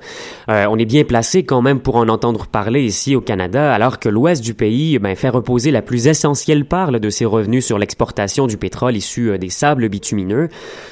on 0.48 0.78
est 0.78 0.84
bien 0.84 1.04
placé 1.04 1.44
quand 1.44 1.62
même 1.62 1.78
pour 1.78 1.94
en 1.94 2.08
entendre 2.08 2.48
parler 2.48 2.82
ici 2.82 3.14
au 3.14 3.20
Canada, 3.20 3.72
alors 3.72 4.00
que 4.00 4.08
l'ouest 4.08 4.42
du 4.42 4.54
pays 4.54 4.98
ben, 4.98 5.14
fait 5.14 5.28
reposer 5.28 5.70
la 5.70 5.82
plus 5.82 6.08
essentielle 6.08 6.64
part 6.64 6.90
de 6.90 7.10
ses 7.10 7.26
revenus 7.26 7.64
sur 7.64 7.78
l'exportation 7.78 8.48
du 8.48 8.56
pétrole 8.56 8.96
issu 8.96 9.38
des 9.38 9.50
sables 9.50 9.88
bitumineux. 9.88 10.48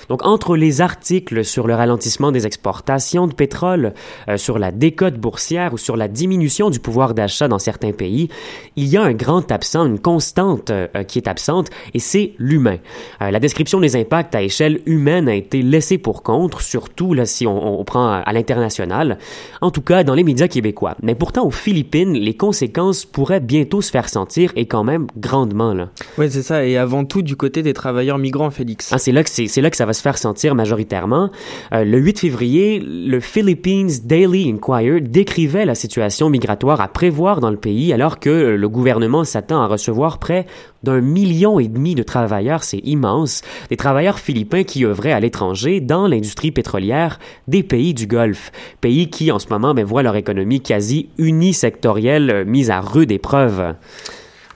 Donc 0.09 0.25
entre 0.25 0.57
les 0.57 0.83
articles 0.83 1.45
sur 1.45 1.67
le 1.67 1.75
ralentissement 1.75 2.31
des 2.31 2.47
exportations 2.47 3.27
de 3.27 3.35
pétrole, 3.35 3.93
sur 4.37 4.61
la 4.61 4.71
décote 4.71 5.16
boursière 5.19 5.73
ou 5.73 5.79
sur 5.79 5.97
la 5.97 6.09
diminution 6.09 6.71
du 6.71 6.81
pouvoir 6.81 7.15
d'achat 7.15 7.49
dans 7.49 7.59
certains 7.59 7.93
pays, 7.93 8.29
il 8.77 8.87
y 8.87 8.97
a 8.97 9.03
un 9.03 9.13
grand 9.13 9.51
absent, 9.51 9.87
une 9.87 9.99
constante 9.99 10.71
euh, 10.71 10.87
qui 11.07 11.19
est 11.19 11.29
absente, 11.29 11.69
et 11.95 11.99
c'est 11.99 12.33
l'humain. 12.39 12.79
Euh, 13.23 13.31
la 13.31 13.41
description 13.41 13.81
des 13.81 13.97
impacts 13.97 14.35
à 14.35 14.43
échelle 14.43 14.81
humaine 14.87 15.29
a 15.29 15.35
été 15.35 15.63
laissée 15.63 15.99
pour 15.99 16.23
compte, 16.23 16.61
surtout 16.61 17.15
là, 17.15 17.25
si 17.25 17.47
on, 17.47 17.81
on 17.81 17.85
prend 17.85 18.23
à, 18.25 18.33
l'international, 18.33 19.19
en 19.61 19.71
tout 19.71 19.83
cas 19.83 20.05
dans 20.05 20.15
les 20.15 20.25
médias 20.25 20.49
québécois. 20.49 20.97
Mais 21.03 21.15
pourtant, 21.15 21.47
aux 21.47 21.51
Philippines, 21.51 22.15
les 22.15 22.35
conséquences 22.35 23.05
pourraient 23.05 23.41
bientôt 23.41 23.81
se 23.81 23.91
faire 23.91 24.09
sentir, 24.09 24.53
et 24.57 24.67
quand 24.67 24.85
même 24.85 25.07
grandement. 25.17 25.75
Là. 25.75 25.91
Oui, 26.19 26.31
c'est 26.31 26.43
ça, 26.43 26.65
et 26.65 26.77
avant 26.77 27.05
tout 27.05 27.23
du 27.23 27.37
côté 27.37 27.63
des 27.63 27.73
travailleurs 27.73 28.19
migrants, 28.19 28.51
Félix. 28.51 28.91
Ah, 28.93 28.99
c'est 28.99 29.13
là 29.13 29.23
que 29.23 29.31
c'est 29.31 29.61
là 29.61 29.71
que 29.71 29.77
ça 29.77 29.87
va 29.87 29.93
se 29.93 30.03
faire 30.03 30.19
sentir 30.19 30.55
majoritairement. 30.55 31.31
Euh, 31.73 31.85
le 31.85 31.99
8 31.99 32.19
février, 32.21 32.81
le 32.81 33.21
Philippines 33.21 33.91
Daily 34.05 34.51
Inquiry 34.51 35.03
décrivait 35.07 35.65
la 35.65 35.75
situation 35.75 36.31
migratoire 36.31 36.81
à 36.81 36.89
prévoir 36.89 37.41
dans 37.41 37.51
le 37.51 37.57
pays 37.57 37.93
alors 37.93 38.21
que 38.21 38.31
le 38.31 38.69
gouvernement 38.69 39.25
s'attend 39.25 39.63
à 39.63 39.67
recevoir 39.67 40.19
près 40.19 40.47
d'un 40.83 41.01
million 41.01 41.59
et 41.59 41.69
demi 41.69 41.95
de 41.95 42.03
travailleurs, 42.03 42.63
c'est 42.63 42.79
immense, 42.85 43.43
des 43.71 43.77
travailleurs 43.77 44.19
philippins 44.19 44.63
qui 44.63 44.85
œuvraient 44.85 45.13
à 45.13 45.21
l'étranger 45.21 45.81
dans 45.81 46.07
l'industrie 46.07 46.53
pétrolière 46.53 47.19
des 47.49 47.63
pays 47.63 47.95
du 47.95 48.07
Golfe, 48.07 48.53
pays 48.81 49.11
qui 49.11 49.33
en 49.33 49.39
ce 49.39 49.49
moment 49.49 49.75
ben, 49.75 49.85
voient 49.85 50.03
leur 50.03 50.17
économie 50.17 50.61
quasi 50.61 51.09
unisectorielle 51.19 52.31
euh, 52.31 52.45
mise 52.45 52.71
à 52.71 52.81
rude 52.81 53.13
épreuve. 53.13 53.75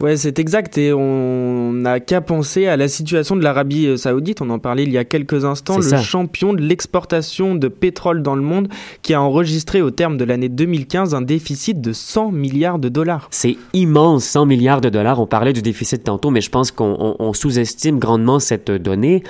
Ouais, 0.00 0.16
c'est 0.16 0.38
exact. 0.38 0.78
Et 0.78 0.92
on 0.92 1.72
n'a 1.72 2.00
qu'à 2.00 2.20
penser 2.22 2.66
à 2.66 2.76
la 2.76 2.88
situation 2.88 3.36
de 3.36 3.42
l'Arabie 3.42 3.86
euh, 3.86 3.96
saoudite. 3.96 4.40
On 4.40 4.48
en 4.48 4.58
parlait 4.58 4.84
il 4.84 4.92
y 4.92 4.98
a 4.98 5.04
quelques 5.04 5.44
instants. 5.44 5.78
Le 5.78 5.98
champion 5.98 6.54
de 6.54 6.62
l'exportation 6.62 7.54
de 7.54 7.68
pétrole 7.68 8.22
dans 8.22 8.34
le 8.34 8.42
monde 8.42 8.68
qui 9.02 9.12
a 9.12 9.20
enregistré 9.20 9.82
au 9.82 9.90
terme 9.90 10.16
de 10.16 10.24
l'année 10.24 10.48
2015 10.48 11.14
un 11.14 11.22
déficit 11.22 11.80
de 11.80 11.92
100 11.92 12.32
milliards 12.32 12.78
de 12.78 12.88
dollars. 12.88 13.28
C'est 13.30 13.56
immense, 13.74 14.24
100 14.24 14.46
milliards 14.46 14.80
de 14.80 14.88
dollars. 14.88 15.20
On 15.20 15.26
parlait 15.26 15.52
du 15.52 15.62
déficit 15.62 16.04
tantôt, 16.04 16.30
mais 16.30 16.40
je 16.40 16.50
pense 16.50 16.70
qu'on 16.70 17.32
sous-estime 17.34 17.98
grandement 17.98 18.38
cette 18.38 18.70
donnée. 18.70 19.22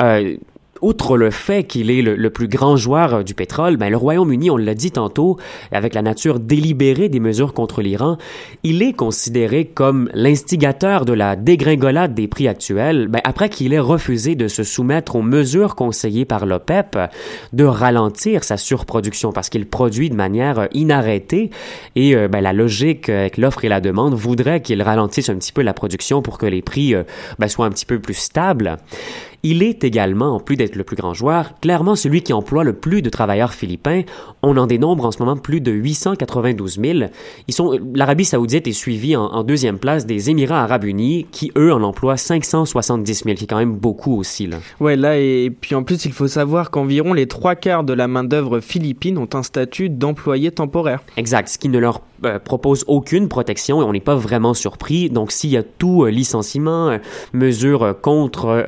Euh, 0.00 0.36
outre 0.84 1.16
le 1.16 1.30
fait 1.30 1.64
qu'il 1.64 1.90
est 1.90 2.02
le, 2.02 2.30
plus 2.30 2.46
grand 2.46 2.76
joueur 2.76 3.14
euh, 3.14 3.22
du 3.22 3.34
pétrole, 3.34 3.76
ben, 3.76 3.88
le 3.88 3.96
Royaume-Uni, 3.96 4.50
on 4.50 4.56
l'a 4.56 4.74
dit 4.74 4.90
tantôt, 4.90 5.38
avec 5.72 5.94
la 5.94 6.02
nature 6.02 6.38
délibérée 6.38 7.08
des 7.08 7.20
mesures 7.20 7.54
contre 7.54 7.80
l'Iran, 7.80 8.18
il 8.62 8.82
est 8.82 8.92
considéré 8.92 9.64
comme 9.64 10.10
l'instigateur 10.12 11.06
de 11.06 11.14
la 11.14 11.36
dégringolade 11.36 12.14
des 12.14 12.28
prix 12.28 12.48
actuels, 12.48 13.08
ben, 13.08 13.20
après 13.24 13.48
qu'il 13.48 13.72
ait 13.72 13.78
refusé 13.78 14.34
de 14.34 14.46
se 14.46 14.62
soumettre 14.62 15.16
aux 15.16 15.22
mesures 15.22 15.74
conseillées 15.74 16.26
par 16.26 16.44
l'OPEP 16.44 16.98
de 17.54 17.64
ralentir 17.64 18.44
sa 18.44 18.58
surproduction 18.58 19.32
parce 19.32 19.48
qu'il 19.48 19.66
produit 19.66 20.10
de 20.10 20.16
manière 20.16 20.58
euh, 20.58 20.66
inarrêtée 20.74 21.50
et 21.96 22.14
euh, 22.14 22.28
ben, 22.28 22.42
la 22.42 22.52
logique 22.52 23.08
avec 23.08 23.38
l'offre 23.38 23.64
et 23.64 23.68
la 23.68 23.80
demande 23.80 24.14
voudrait 24.14 24.60
qu'il 24.60 24.82
ralentisse 24.82 25.30
un 25.30 25.36
petit 25.36 25.52
peu 25.52 25.62
la 25.62 25.72
production 25.72 26.20
pour 26.20 26.36
que 26.36 26.46
les 26.46 26.60
prix 26.60 26.94
ben, 27.38 27.48
soient 27.48 27.64
un 27.64 27.70
petit 27.70 27.86
peu 27.86 27.98
plus 27.98 28.14
stables. 28.14 28.76
Il 29.46 29.62
est 29.62 29.84
également, 29.84 30.34
en 30.34 30.40
plus 30.40 30.56
d'être 30.56 30.74
le 30.74 30.84
plus 30.84 30.96
grand 30.96 31.12
joueur, 31.12 31.60
clairement 31.60 31.96
celui 31.96 32.22
qui 32.22 32.32
emploie 32.32 32.64
le 32.64 32.72
plus 32.72 33.02
de 33.02 33.10
travailleurs 33.10 33.52
philippins. 33.52 34.00
On 34.42 34.56
en 34.56 34.66
dénombre 34.66 35.04
en 35.04 35.10
ce 35.10 35.18
moment 35.18 35.36
plus 35.36 35.60
de 35.60 35.70
892 35.70 36.80
000. 36.82 36.98
Ils 37.46 37.52
sont, 37.52 37.78
l'Arabie 37.94 38.24
saoudite 38.24 38.66
est 38.66 38.72
suivie 38.72 39.16
en, 39.16 39.44
deuxième 39.44 39.78
place 39.78 40.06
des 40.06 40.30
Émirats 40.30 40.62
arabes 40.62 40.84
unis, 40.84 41.26
qui 41.30 41.52
eux 41.58 41.74
en 41.74 41.82
emploient 41.82 42.16
570 42.16 43.24
000, 43.24 43.36
qui 43.36 43.44
est 43.44 43.46
quand 43.46 43.58
même 43.58 43.76
beaucoup 43.76 44.16
aussi. 44.16 44.46
Là. 44.46 44.56
Ouais, 44.80 44.96
là, 44.96 45.18
et 45.18 45.50
puis 45.50 45.74
en 45.74 45.82
plus, 45.82 46.06
il 46.06 46.12
faut 46.12 46.26
savoir 46.26 46.70
qu'environ 46.70 47.12
les 47.12 47.26
trois 47.26 47.54
quarts 47.54 47.84
de 47.84 47.92
la 47.92 48.08
main-d'œuvre 48.08 48.60
philippine 48.60 49.18
ont 49.18 49.28
un 49.34 49.42
statut 49.42 49.90
d'employé 49.90 50.52
temporaire. 50.52 51.02
Exact, 51.18 51.48
ce 51.48 51.58
qui 51.58 51.68
ne 51.68 51.78
leur 51.78 52.00
euh, 52.24 52.38
propose 52.38 52.84
aucune 52.86 53.28
protection 53.28 53.80
et 53.80 53.84
on 53.84 53.92
n'est 53.92 54.00
pas 54.00 54.16
vraiment 54.16 54.54
surpris. 54.54 55.10
Donc, 55.10 55.32
s'il 55.32 55.50
y 55.50 55.56
a 55.56 55.62
tout 55.62 56.04
euh, 56.04 56.10
licenciement, 56.10 56.88
euh, 56.88 56.98
mesures 57.32 57.94
contre 58.00 58.64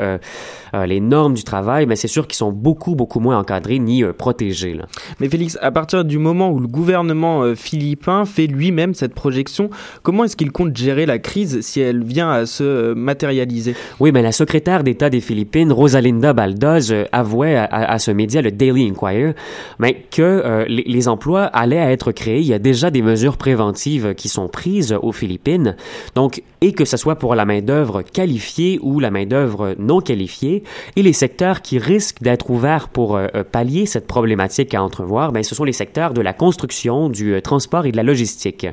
les 0.74 1.00
normes 1.00 1.34
du 1.34 1.42
travail, 1.42 1.86
mais 1.86 1.96
c'est 1.96 2.08
sûr 2.08 2.26
qu'ils 2.26 2.36
sont 2.36 2.52
beaucoup, 2.52 2.94
beaucoup 2.94 3.20
moins 3.20 3.38
encadrés 3.38 3.78
ni 3.78 4.04
protégés. 4.04 4.74
Là. 4.74 4.84
Mais 5.20 5.28
Félix, 5.28 5.56
à 5.62 5.70
partir 5.70 6.04
du 6.04 6.18
moment 6.18 6.50
où 6.50 6.60
le 6.60 6.66
gouvernement 6.66 7.54
philippin 7.54 8.24
fait 8.26 8.46
lui-même 8.46 8.92
cette 8.92 9.14
projection, 9.14 9.70
comment 10.02 10.24
est-ce 10.24 10.36
qu'il 10.36 10.52
compte 10.52 10.76
gérer 10.76 11.06
la 11.06 11.18
crise 11.18 11.60
si 11.62 11.80
elle 11.80 12.04
vient 12.04 12.30
à 12.30 12.46
se 12.46 12.92
matérialiser? 12.92 13.74
Oui, 14.00 14.12
mais 14.12 14.20
la 14.20 14.32
secrétaire 14.32 14.84
d'État 14.84 15.08
des 15.08 15.20
Philippines, 15.20 15.72
Rosalinda 15.72 16.32
Baldoz, 16.34 16.94
avouait 17.12 17.56
à, 17.56 17.98
ce 17.98 18.10
média, 18.10 18.42
le 18.42 18.50
Daily 18.50 18.88
Inquirer, 18.88 19.34
mais 19.78 19.94
que 20.10 20.66
les, 20.68 20.84
les 20.84 21.08
emplois 21.08 21.44
allaient 21.44 21.92
être 21.92 22.12
créés. 22.12 22.40
Il 22.40 22.46
y 22.46 22.54
a 22.54 22.58
déjà 22.58 22.90
des 22.90 23.02
mesures 23.02 23.38
préventives 23.46 24.16
qui 24.16 24.28
sont 24.28 24.48
prises 24.48 24.98
aux 25.00 25.12
Philippines. 25.12 25.76
Donc, 26.16 26.42
et 26.62 26.72
que 26.72 26.84
ce 26.84 26.96
soit 26.96 27.14
pour 27.14 27.36
la 27.36 27.44
main-d'œuvre 27.44 28.02
qualifiée 28.02 28.80
ou 28.82 28.98
la 28.98 29.12
main-d'œuvre 29.12 29.76
non 29.78 30.00
qualifiée, 30.00 30.64
et 30.96 31.02
les 31.04 31.12
secteurs 31.12 31.62
qui 31.62 31.78
risquent 31.78 32.22
d'être 32.22 32.50
ouverts 32.50 32.88
pour 32.88 33.16
euh, 33.16 33.28
pallier 33.52 33.86
cette 33.86 34.08
problématique 34.08 34.74
à 34.74 34.82
entrevoir, 34.82 35.30
ben, 35.30 35.44
ce 35.44 35.54
sont 35.54 35.62
les 35.62 35.72
secteurs 35.72 36.12
de 36.12 36.22
la 36.22 36.32
construction, 36.32 37.08
du 37.08 37.34
euh, 37.34 37.40
transport 37.40 37.86
et 37.86 37.92
de 37.92 37.96
la 37.96 38.02
logistique. 38.02 38.66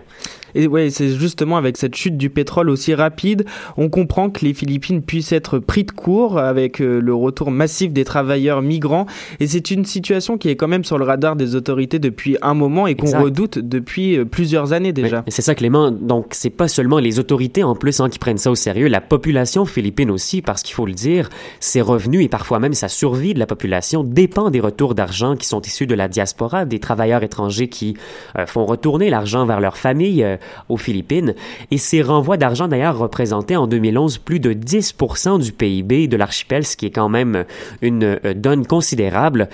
Et 0.55 0.67
ouais, 0.67 0.89
c'est 0.89 1.09
justement 1.09 1.57
avec 1.57 1.77
cette 1.77 1.95
chute 1.95 2.17
du 2.17 2.29
pétrole 2.29 2.69
aussi 2.69 2.93
rapide, 2.93 3.45
on 3.77 3.89
comprend 3.89 4.29
que 4.29 4.45
les 4.45 4.53
Philippines 4.53 5.01
puissent 5.01 5.31
être 5.31 5.59
pris 5.59 5.83
de 5.83 5.91
court 5.91 6.38
avec 6.38 6.81
euh, 6.81 6.99
le 6.99 7.13
retour 7.13 7.51
massif 7.51 7.91
des 7.91 8.03
travailleurs 8.03 8.62
migrants. 8.62 9.05
Et 9.39 9.47
c'est 9.47 9.71
une 9.71 9.86
situation 9.86 10.38
qui 10.38 10.49
est 10.49 10.55
quand 10.55 10.67
même 10.67 10.83
sur 10.83 10.97
le 10.97 11.05
radar 11.05 11.36
des 11.36 11.55
autorités 11.55 11.99
depuis 11.99 12.38
un 12.41 12.53
moment 12.53 12.88
et 12.88 12.95
qu'on 12.95 13.21
redoute 13.21 13.59
depuis 13.59 14.17
euh, 14.17 14.25
plusieurs 14.54 14.74
années 14.74 14.94
déjà. 14.94 15.24
c'est 15.30 15.42
ça, 15.42 15.56
Clément. 15.56 15.89
Donc, 15.89 16.28
c'est 16.32 16.52
pas 16.52 16.68
seulement 16.68 17.00
les 17.00 17.18
autorités 17.18 17.63
en 17.63 17.74
plus 17.74 18.00
hein, 18.00 18.08
qui 18.08 18.20
prennent 18.20 18.38
ça 18.38 18.52
au 18.52 18.56
sérieux, 18.56 18.88
la 18.88 19.02
population 19.02 19.66
philippine 19.66 20.12
aussi, 20.12 20.44
parce 20.44 20.62
qu'il 20.62 20.76
faut 20.76 20.86
le 20.86 20.94
dire, 20.94 21.30
ses 21.60 21.82
revenus 21.82 22.24
et 22.24 22.30
parfois 22.30 22.60
même 22.60 22.74
sa 22.74 22.88
survie 22.88 23.34
de 23.34 23.39
la 23.39 23.48
population 23.48 24.04
dépend 24.04 24.52
des 24.52 24.60
retours 24.60 24.94
d'argent 24.94 25.36
qui 25.36 25.48
sont 25.48 25.60
issus 25.62 25.88
de 25.88 25.96
la 25.96 26.08
diaspora, 26.08 26.66
des 26.66 26.78
travailleurs 26.78 27.24
étrangers 27.24 27.68
qui 27.68 27.98
euh, 28.38 28.46
font 28.46 28.63
retourner 28.66 29.10
l'argent 29.10 29.44
vers 29.48 29.60
leur 29.60 29.76
famille 29.76 30.24
aux 30.70 30.78
Philippines. 30.78 31.34
Et 31.72 31.80
ces 31.80 32.04
renvois 32.04 32.38
d'argent, 32.38 32.68
d'ailleurs, 32.68 33.00
représentaient 33.00 33.56
en 33.56 33.66
2011 33.66 34.20
plus 34.20 34.39
de 34.39 34.54
10% 34.54 35.42
du 35.42 35.52
PIB 35.52 36.08
de 36.08 36.16
l'archipel, 36.16 36.63
ce 36.63 36.78
qui 36.78 36.86
est 36.86 36.92
quand 36.92 37.10
même 37.10 37.46
une 37.82 38.04
euh, 38.04 38.34
donne 38.36 38.68
considérable. 38.68 39.50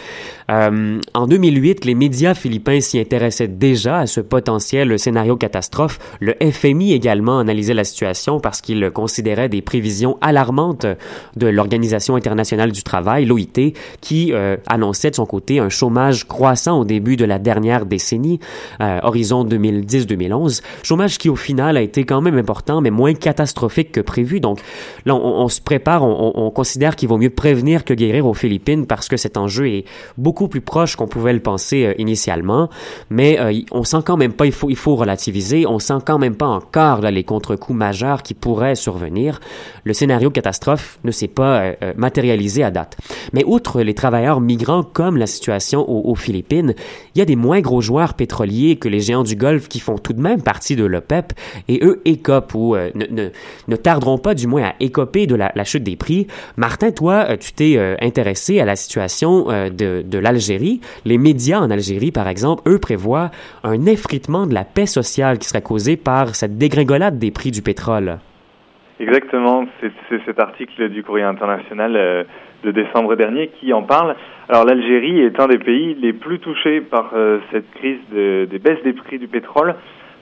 Euh, 0.51 0.99
en 1.13 1.27
2008, 1.27 1.85
les 1.85 1.95
médias 1.95 2.33
philippins 2.33 2.81
s'y 2.81 2.99
intéressaient 2.99 3.47
déjà 3.47 3.99
à 3.99 4.05
ce 4.05 4.19
potentiel 4.19 4.88
scénario 4.97 5.35
catastrophe. 5.35 5.99
Le 6.19 6.35
FMI 6.41 6.93
également 6.93 7.39
analysait 7.39 7.73
la 7.73 7.83
situation 7.83 8.39
parce 8.39 8.61
qu'il 8.61 8.89
considérait 8.91 9.49
des 9.49 9.61
prévisions 9.61 10.17
alarmantes 10.21 10.85
de 11.35 11.47
l'Organisation 11.47 12.15
internationale 12.15 12.71
du 12.71 12.83
travail, 12.83 13.25
l'OIT, 13.25 13.73
qui 14.01 14.33
euh, 14.33 14.57
annonçait 14.67 15.11
de 15.11 15.15
son 15.15 15.25
côté 15.25 15.59
un 15.59 15.69
chômage 15.69 16.27
croissant 16.27 16.79
au 16.79 16.85
début 16.85 17.15
de 17.15 17.25
la 17.25 17.39
dernière 17.39 17.85
décennie, 17.85 18.39
horizon 18.79 19.45
2010-2011 19.45 20.61
chômage 20.83 21.17
qui 21.17 21.29
au 21.29 21.35
final 21.35 21.77
a 21.77 21.81
été 21.81 22.03
quand 22.03 22.21
même 22.21 22.37
important, 22.37 22.81
mais 22.81 22.89
moins 22.91 23.13
catastrophique 23.13 23.91
que 23.91 24.01
prévu. 24.01 24.39
Donc 24.39 24.59
là, 25.05 25.15
on, 25.15 25.47
se 25.49 25.61
prépare, 25.61 26.03
on, 26.03 26.49
considère 26.51 26.95
qu'il 26.95 27.09
vaut 27.09 27.17
mieux 27.17 27.29
prévenir 27.29 27.85
que 27.85 27.93
guérir 27.93 28.25
aux 28.25 28.33
Philippines 28.33 28.85
parce 28.85 29.07
que 29.07 29.17
cet 29.17 29.37
enjeu 29.37 29.67
est 29.67 29.85
beaucoup 30.17 30.47
plus 30.47 30.61
proche 30.61 30.95
qu'on 30.95 31.07
pouvait 31.07 31.33
le 31.33 31.39
penser 31.39 31.85
euh, 31.85 31.93
initialement. 31.97 32.69
Mais 33.09 33.39
euh, 33.39 33.53
on 33.71 33.83
sent 33.83 33.99
quand 34.05 34.17
même 34.17 34.33
pas, 34.33 34.45
il 34.45 34.51
faut, 34.51 34.69
faut 34.79 34.95
relativiser, 34.95 35.67
on 35.67 35.77
sent 35.77 35.99
quand 36.05 36.17
même 36.17 36.35
pas 36.35 36.47
encore 36.47 37.01
les 37.01 37.23
contre-coups 37.23 37.77
majeurs 37.77 38.23
qui 38.23 38.33
pourraient 38.33 38.75
survenir. 38.75 39.39
Le 39.83 39.93
scénario 39.93 40.31
catastrophe 40.31 40.99
ne 41.03 41.11
s'est 41.11 41.27
pas 41.27 41.61
euh, 41.61 41.93
matérialisé 41.97 42.63
à 42.63 42.71
date. 42.71 42.97
Mais 43.33 43.43
outre 43.45 43.81
les 43.81 43.93
travailleurs 43.93 44.41
migrants 44.41 44.83
comme 44.83 45.17
la 45.17 45.27
situation 45.27 45.85
aux, 45.87 46.15
Philippines, 46.15 46.73
il 47.13 47.19
y 47.19 47.21
a 47.21 47.25
des 47.25 47.35
moins 47.35 47.61
gros 47.61 47.81
joueurs 47.81 48.13
pétroliers 48.13 48.77
que 48.77 48.89
les 48.89 48.99
géants 48.99 49.23
du 49.23 49.35
Golfe 49.35 49.67
qui 49.67 49.79
font 49.79 49.97
tout 49.97 50.13
de 50.13 50.21
même 50.21 50.41
partie 50.41 50.75
de 50.75 50.85
l'OPEP 50.85 51.33
et 51.67 51.83
eux 51.83 52.01
écopent 52.05 52.53
ou 52.55 52.75
euh, 52.75 52.89
ne, 52.95 53.75
tarderont 53.75 54.17
pas 54.17 54.33
du 54.33 54.47
moins 54.47 54.63
à 54.63 54.73
écoper 54.79 55.27
de 55.27 55.35
la, 55.35 55.63
chute 55.63 55.83
des 55.83 55.95
prix. 55.95 56.27
Martin, 56.57 56.91
toi, 56.91 57.25
euh, 57.29 57.37
tu 57.37 57.53
t'es 57.53 57.77
intéressé 58.01 58.59
à 58.59 58.65
la 58.65 58.75
situation 58.75 59.45
de, 59.45 60.03
de 60.05 60.17
l'Algérie. 60.17 60.81
Les 61.05 61.17
médias 61.17 61.59
en 61.59 61.69
Algérie, 61.69 62.11
par 62.11 62.27
exemple, 62.27 62.69
eux 62.69 62.79
prévoient 62.79 63.31
un 63.63 63.85
effritement 63.85 64.47
de 64.47 64.53
la 64.53 64.63
paix 64.73 64.85
sociale 64.85 65.37
qui 65.37 65.47
serait 65.47 65.61
causé 65.61 65.97
par 65.97 66.35
cette 66.35 66.57
dégringolade 66.57 67.17
des 67.19 67.31
prix 67.31 67.51
du 67.51 67.61
pétrole. 67.61 68.19
Exactement, 68.99 69.65
c'est 69.79 70.21
cet 70.25 70.39
article 70.39 70.89
du 70.89 71.03
Courrier 71.03 71.23
international 71.23 71.95
euh, 71.95 72.23
de 72.65 72.71
décembre 72.71 73.15
dernier 73.15 73.47
qui 73.47 73.71
en 73.71 73.81
parle. 73.81 74.15
Alors 74.49 74.65
l'Algérie 74.65 75.21
est 75.21 75.39
un 75.39 75.47
des 75.47 75.57
pays 75.57 75.95
les 75.95 76.11
plus 76.11 76.39
touchés 76.39 76.81
par 76.81 77.11
euh, 77.15 77.39
cette 77.49 77.71
crise 77.75 77.99
des 78.11 78.59
baisses 78.59 78.83
des 78.83 78.91
prix 78.91 79.17
du 79.17 79.29
pétrole 79.29 79.75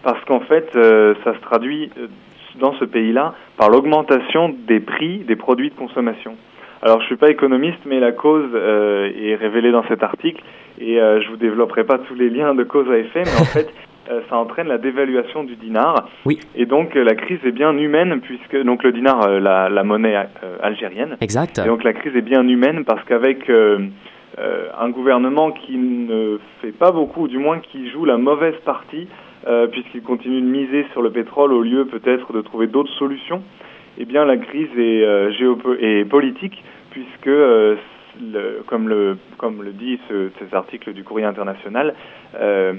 parce 0.04 0.24
qu'en 0.26 0.42
fait 0.42 0.70
euh, 0.76 1.16
ça 1.24 1.34
se 1.34 1.40
traduit 1.40 1.90
dans 2.60 2.74
ce 2.74 2.86
pays-là 2.86 3.34
par 3.58 3.72
l'augmentation 3.72 4.56
des 4.68 4.80
prix 4.80 5.20
des 5.20 5.36
produits 5.36 5.72
de 5.72 5.76
consommation. 5.76 6.36
Alors 6.84 7.02
je 7.02 7.08
suis 7.08 7.16
pas 7.16 7.32
économiste 7.32 7.80
mais 7.88 8.00
la 8.00 8.12
cause 8.12 8.54
est 8.54 9.36
révélée 9.36 9.72
dans 9.72 9.88
cet 9.88 10.04
article 10.04 10.44
et 10.80 10.98
je 10.98 11.30
vous 11.30 11.38
développerai 11.38 11.84
pas 11.84 11.98
tous 11.98 12.14
les 12.14 12.30
liens 12.30 12.54
de 12.54 12.64
cause 12.64 12.88
à 12.92 12.98
effet 13.00 13.24
mais 13.26 13.42
en 13.42 13.46
fait 13.54 13.74
ça 14.30 14.38
entraîne 14.38 14.68
la 14.68 14.78
dévaluation 14.78 15.44
du 15.44 15.56
dinar. 15.56 16.10
Oui. 16.26 16.40
Et 16.56 16.66
donc 16.66 16.96
euh, 16.96 17.04
la 17.04 17.16
crise 17.16 17.40
est 17.46 17.52
bien 17.52 17.76
humaine 17.78 18.22
puisque 18.22 18.62
donc 18.64 18.84
le 18.84 18.92
dinar, 18.92 19.24
euh, 19.24 19.40
la, 19.40 19.70
la, 19.70 19.84
monnaie 19.84 20.16
algérienne. 20.62 21.18
Exact. 21.22 21.60
Et 21.60 21.68
donc 21.68 21.84
la 21.84 21.94
crise 21.94 22.16
est 22.16 22.22
bien 22.22 22.48
humaine 22.48 22.86
parce 22.86 23.04
qu'avec 23.06 23.50
un 23.50 24.90
gouvernement 24.90 25.52
qui 25.52 25.78
ne 25.78 26.40
fait 26.62 26.72
pas 26.72 26.92
beaucoup, 26.92 27.28
du 27.28 27.38
moins 27.38 27.60
qui 27.60 27.90
joue 27.90 28.06
la 28.06 28.18
mauvaise 28.18 28.56
partie, 28.66 29.08
puisqu'il 29.72 30.02
continue 30.02 30.42
de 30.42 30.46
miser 30.46 30.86
sur 30.92 31.02
le 31.02 31.10
pétrole 31.10 31.54
au 31.54 31.62
lieu 31.62 31.86
peut-être 31.86 32.34
de 32.34 32.42
trouver 32.42 32.68
d'autres 32.68 32.94
solutions, 32.94 33.42
eh 33.98 34.06
bien 34.06 34.26
la 34.26 34.38
crise 34.38 34.70
est, 34.78 35.32
géopolitique 35.34 36.10
politique 36.10 36.64
puisque 36.92 37.30
le, 38.22 38.64
comme, 38.68 38.90
le, 38.90 39.18
comme 39.38 39.64
le 39.64 39.72
dit 39.72 40.00
ce, 40.10 40.30
cet 40.40 40.54
article 40.54 40.94
du 40.94 41.04
Courrier 41.04 41.26
international, 41.26 41.94
euh, 42.40 42.74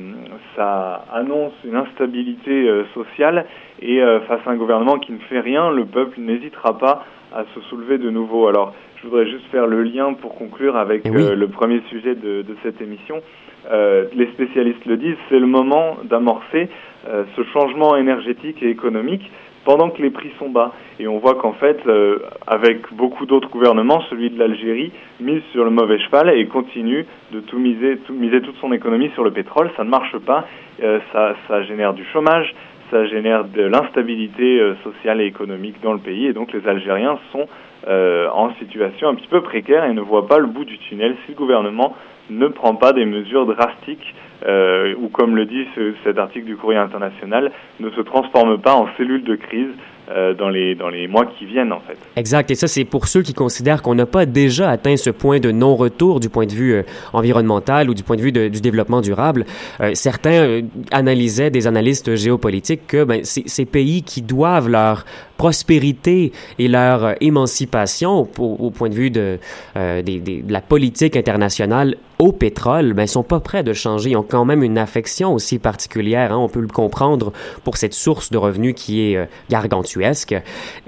ça 0.56 1.04
annonce 1.12 1.52
une 1.64 1.76
instabilité 1.76 2.68
euh, 2.68 2.84
sociale 2.94 3.46
et 3.80 4.02
euh, 4.02 4.20
face 4.20 4.40
à 4.46 4.50
un 4.50 4.56
gouvernement 4.56 4.98
qui 4.98 5.12
ne 5.12 5.18
fait 5.18 5.40
rien, 5.40 5.70
le 5.70 5.84
peuple 5.84 6.20
n'hésitera 6.20 6.78
pas 6.78 7.04
à 7.34 7.44
se 7.54 7.60
soulever 7.62 7.98
de 7.98 8.10
nouveau. 8.10 8.48
Alors, 8.48 8.74
je 8.96 9.06
voudrais 9.06 9.26
juste 9.26 9.46
faire 9.50 9.66
le 9.66 9.82
lien 9.82 10.14
pour 10.14 10.34
conclure 10.34 10.76
avec 10.76 11.02
eh 11.04 11.10
le 11.10 11.48
premier 11.48 11.80
sujet 11.88 12.14
de, 12.14 12.42
de 12.42 12.56
cette 12.62 12.80
émission. 12.80 13.22
les 13.70 14.26
spécialistes 14.32 14.84
le 14.86 14.96
disent, 14.96 15.16
c'est 15.28 15.38
le 15.38 15.46
moment 15.46 15.98
d'amorcer 16.04 16.68
ce 17.06 17.42
changement 17.52 17.96
énergétique 17.96 18.60
et 18.62 18.70
économique 18.70 19.30
pendant 19.64 19.90
que 19.90 20.02
les 20.02 20.10
prix 20.10 20.30
sont 20.38 20.50
bas. 20.50 20.72
Et 20.98 21.06
on 21.06 21.18
voit 21.18 21.34
qu'en 21.34 21.52
fait, 21.52 21.78
euh, 21.86 22.18
avec 22.46 22.92
beaucoup 22.92 23.26
d'autres 23.26 23.48
gouvernements, 23.48 24.00
celui 24.10 24.30
de 24.30 24.38
l'Algérie 24.38 24.92
mise 25.20 25.42
sur 25.52 25.64
le 25.64 25.70
mauvais 25.70 25.98
cheval 25.98 26.30
et 26.30 26.46
continue 26.46 27.06
de 27.32 27.40
tout 27.40 27.58
miser, 27.58 27.98
miser 28.10 28.40
toute 28.40 28.56
son 28.60 28.72
économie 28.72 29.10
sur 29.14 29.24
le 29.24 29.30
pétrole. 29.30 29.70
Ça 29.76 29.84
ne 29.84 29.90
marche 29.90 30.16
pas. 30.18 30.46
Euh, 30.82 31.00
ça, 31.12 31.34
ça 31.46 31.62
génère 31.62 31.94
du 31.94 32.04
chômage, 32.06 32.54
ça 32.90 33.06
génère 33.06 33.44
de 33.44 33.62
l'instabilité 33.62 34.60
euh, 34.60 34.74
sociale 34.82 35.20
et 35.20 35.26
économique 35.26 35.76
dans 35.82 35.92
le 35.92 35.98
pays. 35.98 36.26
Et 36.26 36.32
donc 36.32 36.52
les 36.52 36.66
Algériens 36.66 37.18
sont 37.32 37.46
en 37.86 38.52
situation 38.58 39.08
un 39.08 39.14
petit 39.14 39.28
peu 39.28 39.40
précaire 39.40 39.84
et 39.84 39.94
ne 39.94 40.02
voient 40.02 40.26
pas 40.26 40.38
le 40.38 40.46
bout 40.46 40.66
du 40.66 40.76
tunnel 40.76 41.16
si 41.24 41.32
le 41.32 41.38
gouvernement 41.38 41.96
ne 42.30 42.48
prend 42.48 42.74
pas 42.74 42.92
des 42.92 43.04
mesures 43.04 43.46
drastiques 43.46 44.14
euh, 44.46 44.94
ou 45.00 45.08
comme 45.08 45.36
le 45.36 45.46
dit 45.46 45.66
ce, 45.74 45.94
cet 46.04 46.18
article 46.18 46.46
du 46.46 46.56
Courrier 46.56 46.78
international, 46.78 47.50
ne 47.80 47.90
se 47.90 48.00
transforme 48.00 48.58
pas 48.58 48.74
en 48.74 48.88
cellule 48.96 49.24
de 49.24 49.34
crise 49.34 49.70
euh, 50.10 50.32
dans, 50.32 50.48
les, 50.48 50.74
dans 50.74 50.88
les 50.88 51.06
mois 51.06 51.26
qui 51.26 51.44
viennent, 51.44 51.72
en 51.72 51.80
fait. 51.80 51.98
Exact. 52.16 52.50
Et 52.50 52.54
ça, 52.54 52.66
c'est 52.66 52.84
pour 52.84 53.08
ceux 53.08 53.22
qui 53.22 53.34
considèrent 53.34 53.82
qu'on 53.82 53.94
n'a 53.94 54.06
pas 54.06 54.24
déjà 54.24 54.70
atteint 54.70 54.96
ce 54.96 55.10
point 55.10 55.38
de 55.38 55.50
non-retour 55.50 56.20
du 56.20 56.28
point 56.28 56.46
de 56.46 56.52
vue 56.52 56.72
euh, 56.72 56.82
environnemental 57.12 57.90
ou 57.90 57.94
du 57.94 58.02
point 58.02 58.16
de 58.16 58.22
vue 58.22 58.32
du 58.32 58.60
développement 58.60 59.00
durable. 59.00 59.44
Euh, 59.80 59.90
certains 59.94 60.40
euh, 60.40 60.62
analysaient, 60.92 61.50
des 61.50 61.66
analystes 61.66 62.14
géopolitiques, 62.14 62.86
que 62.86 63.04
ben, 63.04 63.20
ces 63.24 63.66
pays 63.66 64.02
qui 64.02 64.22
doivent 64.22 64.70
leur 64.70 65.04
prospérité 65.38 66.32
et 66.58 66.68
leur 66.68 67.14
émancipation 67.22 68.28
au, 68.38 68.70
point 68.70 68.90
de 68.90 68.94
vue 68.94 69.10
de, 69.10 69.38
de, 69.74 70.02
de 70.02 70.52
la 70.52 70.60
politique 70.60 71.16
internationale 71.16 71.96
au 72.18 72.32
pétrole, 72.32 72.92
ben, 72.94 73.06
sont 73.06 73.22
pas 73.22 73.40
prêts 73.40 73.62
de 73.62 73.72
changer. 73.72 74.10
Ils 74.10 74.16
ont 74.16 74.22
quand 74.22 74.44
même 74.44 74.62
une 74.62 74.78
affection 74.78 75.32
aussi 75.32 75.58
particulière. 75.58 76.32
Hein. 76.32 76.38
On 76.38 76.48
peut 76.48 76.60
le 76.60 76.68
comprendre 76.68 77.32
pour 77.64 77.76
cette 77.76 77.94
source 77.94 78.30
de 78.30 78.38
revenus 78.38 78.74
qui 78.76 79.12
est 79.12 79.16
euh, 79.16 79.26
gargantuesque. 79.50 80.34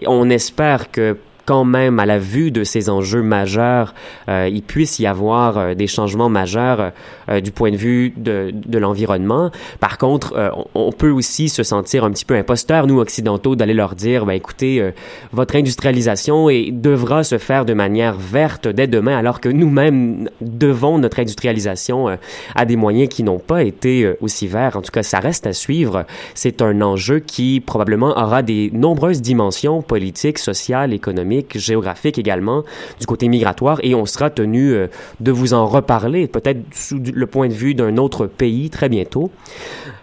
On 0.06 0.28
espère 0.28 0.90
que 0.90 1.16
quand 1.50 1.64
même, 1.64 1.98
à 1.98 2.06
la 2.06 2.20
vue 2.20 2.52
de 2.52 2.62
ces 2.62 2.88
enjeux 2.88 3.22
majeurs, 3.22 3.92
euh, 4.28 4.48
il 4.48 4.62
puisse 4.62 5.00
y 5.00 5.06
avoir 5.08 5.58
euh, 5.58 5.74
des 5.74 5.88
changements 5.88 6.28
majeurs 6.28 6.92
euh, 7.28 7.40
du 7.40 7.50
point 7.50 7.72
de 7.72 7.76
vue 7.76 8.12
de, 8.16 8.52
l'environnement. 8.78 9.50
Par 9.80 9.98
contre, 9.98 10.32
on, 10.76 10.92
peut 10.92 11.10
aussi 11.10 11.48
se 11.48 11.64
sentir 11.64 12.04
un 12.04 12.12
petit 12.12 12.24
peu 12.24 12.36
imposteur, 12.36 12.86
nous 12.86 13.00
occidentaux, 13.00 13.56
d'aller 13.56 13.74
leur 13.74 13.96
dire, 13.96 14.26
ben, 14.26 14.34
écoutez, 14.34 14.92
votre 15.32 15.56
industrialisation 15.56 16.48
et 16.48 16.70
devra 16.70 17.24
se 17.24 17.36
faire 17.36 17.64
de 17.64 17.74
manière 17.74 18.14
verte 18.14 18.68
dès 18.68 18.86
demain, 18.86 19.18
alors 19.18 19.40
que 19.40 19.48
nous-mêmes 19.48 20.30
devons 20.40 20.98
notre 20.98 21.18
industrialisation 21.18 22.16
à 22.54 22.64
des 22.64 22.76
moyens 22.76 23.08
qui 23.08 23.24
n'ont 23.24 23.40
pas 23.40 23.64
été 23.64 24.14
aussi 24.20 24.46
verts. 24.46 24.76
En 24.76 24.82
tout 24.82 24.92
cas, 24.92 25.02
ça 25.02 25.18
reste 25.18 25.46
à 25.46 25.52
suivre. 25.52 26.06
C'est 26.34 26.62
un 26.62 26.80
enjeu 26.80 27.18
qui 27.18 27.60
probablement 27.60 28.16
aura 28.16 28.42
des 28.42 28.70
nombreuses 28.72 29.20
dimensions 29.20 29.82
politiques, 29.82 30.38
sociales, 30.38 30.94
économiques 30.94 31.39
géographique 31.54 32.18
également, 32.18 32.64
du 32.98 33.06
côté 33.06 33.28
migratoire, 33.28 33.78
et 33.82 33.94
on 33.94 34.06
sera 34.06 34.30
tenu 34.30 34.72
euh, 34.72 34.86
de 35.20 35.32
vous 35.32 35.54
en 35.54 35.66
reparler, 35.66 36.26
peut-être 36.26 36.60
sous 36.72 36.98
le 36.98 37.26
point 37.26 37.48
de 37.48 37.54
vue 37.54 37.74
d'un 37.74 37.96
autre 37.96 38.26
pays 38.26 38.70
très 38.70 38.88
bientôt. 38.88 39.30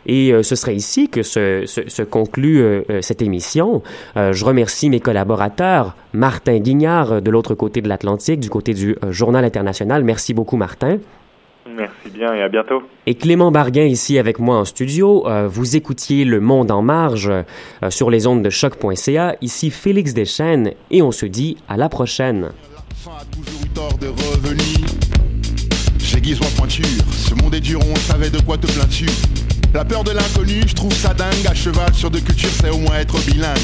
Et 0.05 0.31
euh, 0.31 0.43
ce 0.43 0.55
serait 0.55 0.75
ici 0.75 1.09
que 1.09 1.23
se, 1.23 1.65
se, 1.65 2.01
conclut 2.01 2.61
euh, 2.61 3.01
cette 3.01 3.21
émission. 3.21 3.83
je 4.15 4.45
remercie 4.45 4.89
mes 4.89 4.99
collaborateurs, 4.99 5.95
Martin 6.13 6.59
Guignard 6.59 7.21
de 7.21 7.31
l'autre 7.31 7.55
côté 7.55 7.81
de 7.81 7.89
l'Atlantique, 7.89 8.39
du 8.39 8.49
côté 8.49 8.73
du 8.73 8.95
Journal 9.09 9.43
international. 9.43 10.03
Merci 10.03 10.33
beaucoup, 10.33 10.57
Martin. 10.57 10.97
Merci 11.75 12.09
bien 12.13 12.33
et 12.33 12.41
à 12.41 12.49
bientôt. 12.49 12.83
Et 13.05 13.15
Clément 13.15 13.51
Barguin 13.51 13.85
ici 13.85 14.17
avec 14.17 14.39
moi 14.39 14.57
en 14.57 14.65
studio. 14.65 15.27
Euh, 15.27 15.47
vous 15.47 15.75
écoutiez 15.75 16.23
Le 16.23 16.39
Monde 16.39 16.71
en 16.71 16.81
marge 16.81 17.29
euh, 17.29 17.89
sur 17.89 18.09
les 18.09 18.27
ondes 18.27 18.43
de 18.43 18.49
choc.ca. 18.49 19.35
Ici 19.41 19.69
Félix 19.69 20.13
Deschênes 20.13 20.73
et 20.91 21.01
on 21.01 21.11
se 21.11 21.25
dit 21.25 21.57
à 21.67 21.77
la 21.77 21.89
prochaine. 21.89 22.51
J'aiguise 25.99 26.39
ma 26.39 26.47
pointure, 26.47 26.85
ce 27.11 27.35
monde 27.35 27.53
est 27.53 27.59
dur, 27.59 27.79
on 27.87 27.95
savait 27.95 28.29
de 28.29 28.41
quoi 28.41 28.57
te 28.57 28.65
plains-tu 28.65 29.05
La 29.73 29.85
peur 29.85 30.03
de 30.03 30.11
l'inconnu, 30.11 30.61
je 30.65 30.73
trouve 30.73 30.93
ça 30.93 31.13
dingue, 31.13 31.45
à 31.47 31.53
cheval 31.53 31.93
sur 31.93 32.09
deux 32.09 32.21
cultures, 32.21 32.49
c'est 32.49 32.69
au 32.69 32.79
moins 32.79 32.95
être 32.95 33.19
bilingue. 33.25 33.57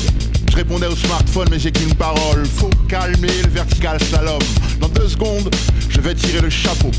Je 0.51 0.55
répondais 0.55 0.87
au 0.87 0.95
smartphone 0.95 1.47
mais 1.49 1.57
j'ai 1.57 1.71
qu'une 1.71 1.95
parole, 1.95 2.45
faut 2.45 2.69
calmer 2.87 3.41
le 3.43 3.49
vertical 3.49 3.99
slalom. 4.03 4.39
Dans 4.79 4.89
deux 4.89 5.07
secondes, 5.07 5.49
je 5.89 5.99
vais 5.99 6.13
tirer 6.13 6.41
le 6.41 6.49
chapeau. 6.49 6.91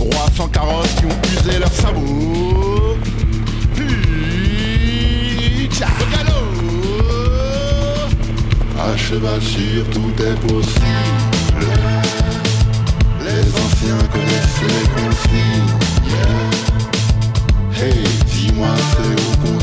Rois 0.00 0.30
sans 0.36 0.48
carottes 0.48 0.94
qui 0.96 1.04
ont 1.04 1.20
usé 1.40 1.58
leurs 1.58 1.72
sabots. 1.72 2.96
Cheval 8.96 9.40
sur 9.40 9.84
tout 9.88 10.12
est 10.22 10.38
possible. 10.46 11.66
Les 13.24 13.46
anciens 13.54 14.04
connaissent 14.12 14.62
les 14.68 14.86
consignes. 15.00 15.72
Dis-moi 18.26 18.74
c'est 18.90 19.16
au 19.48 19.57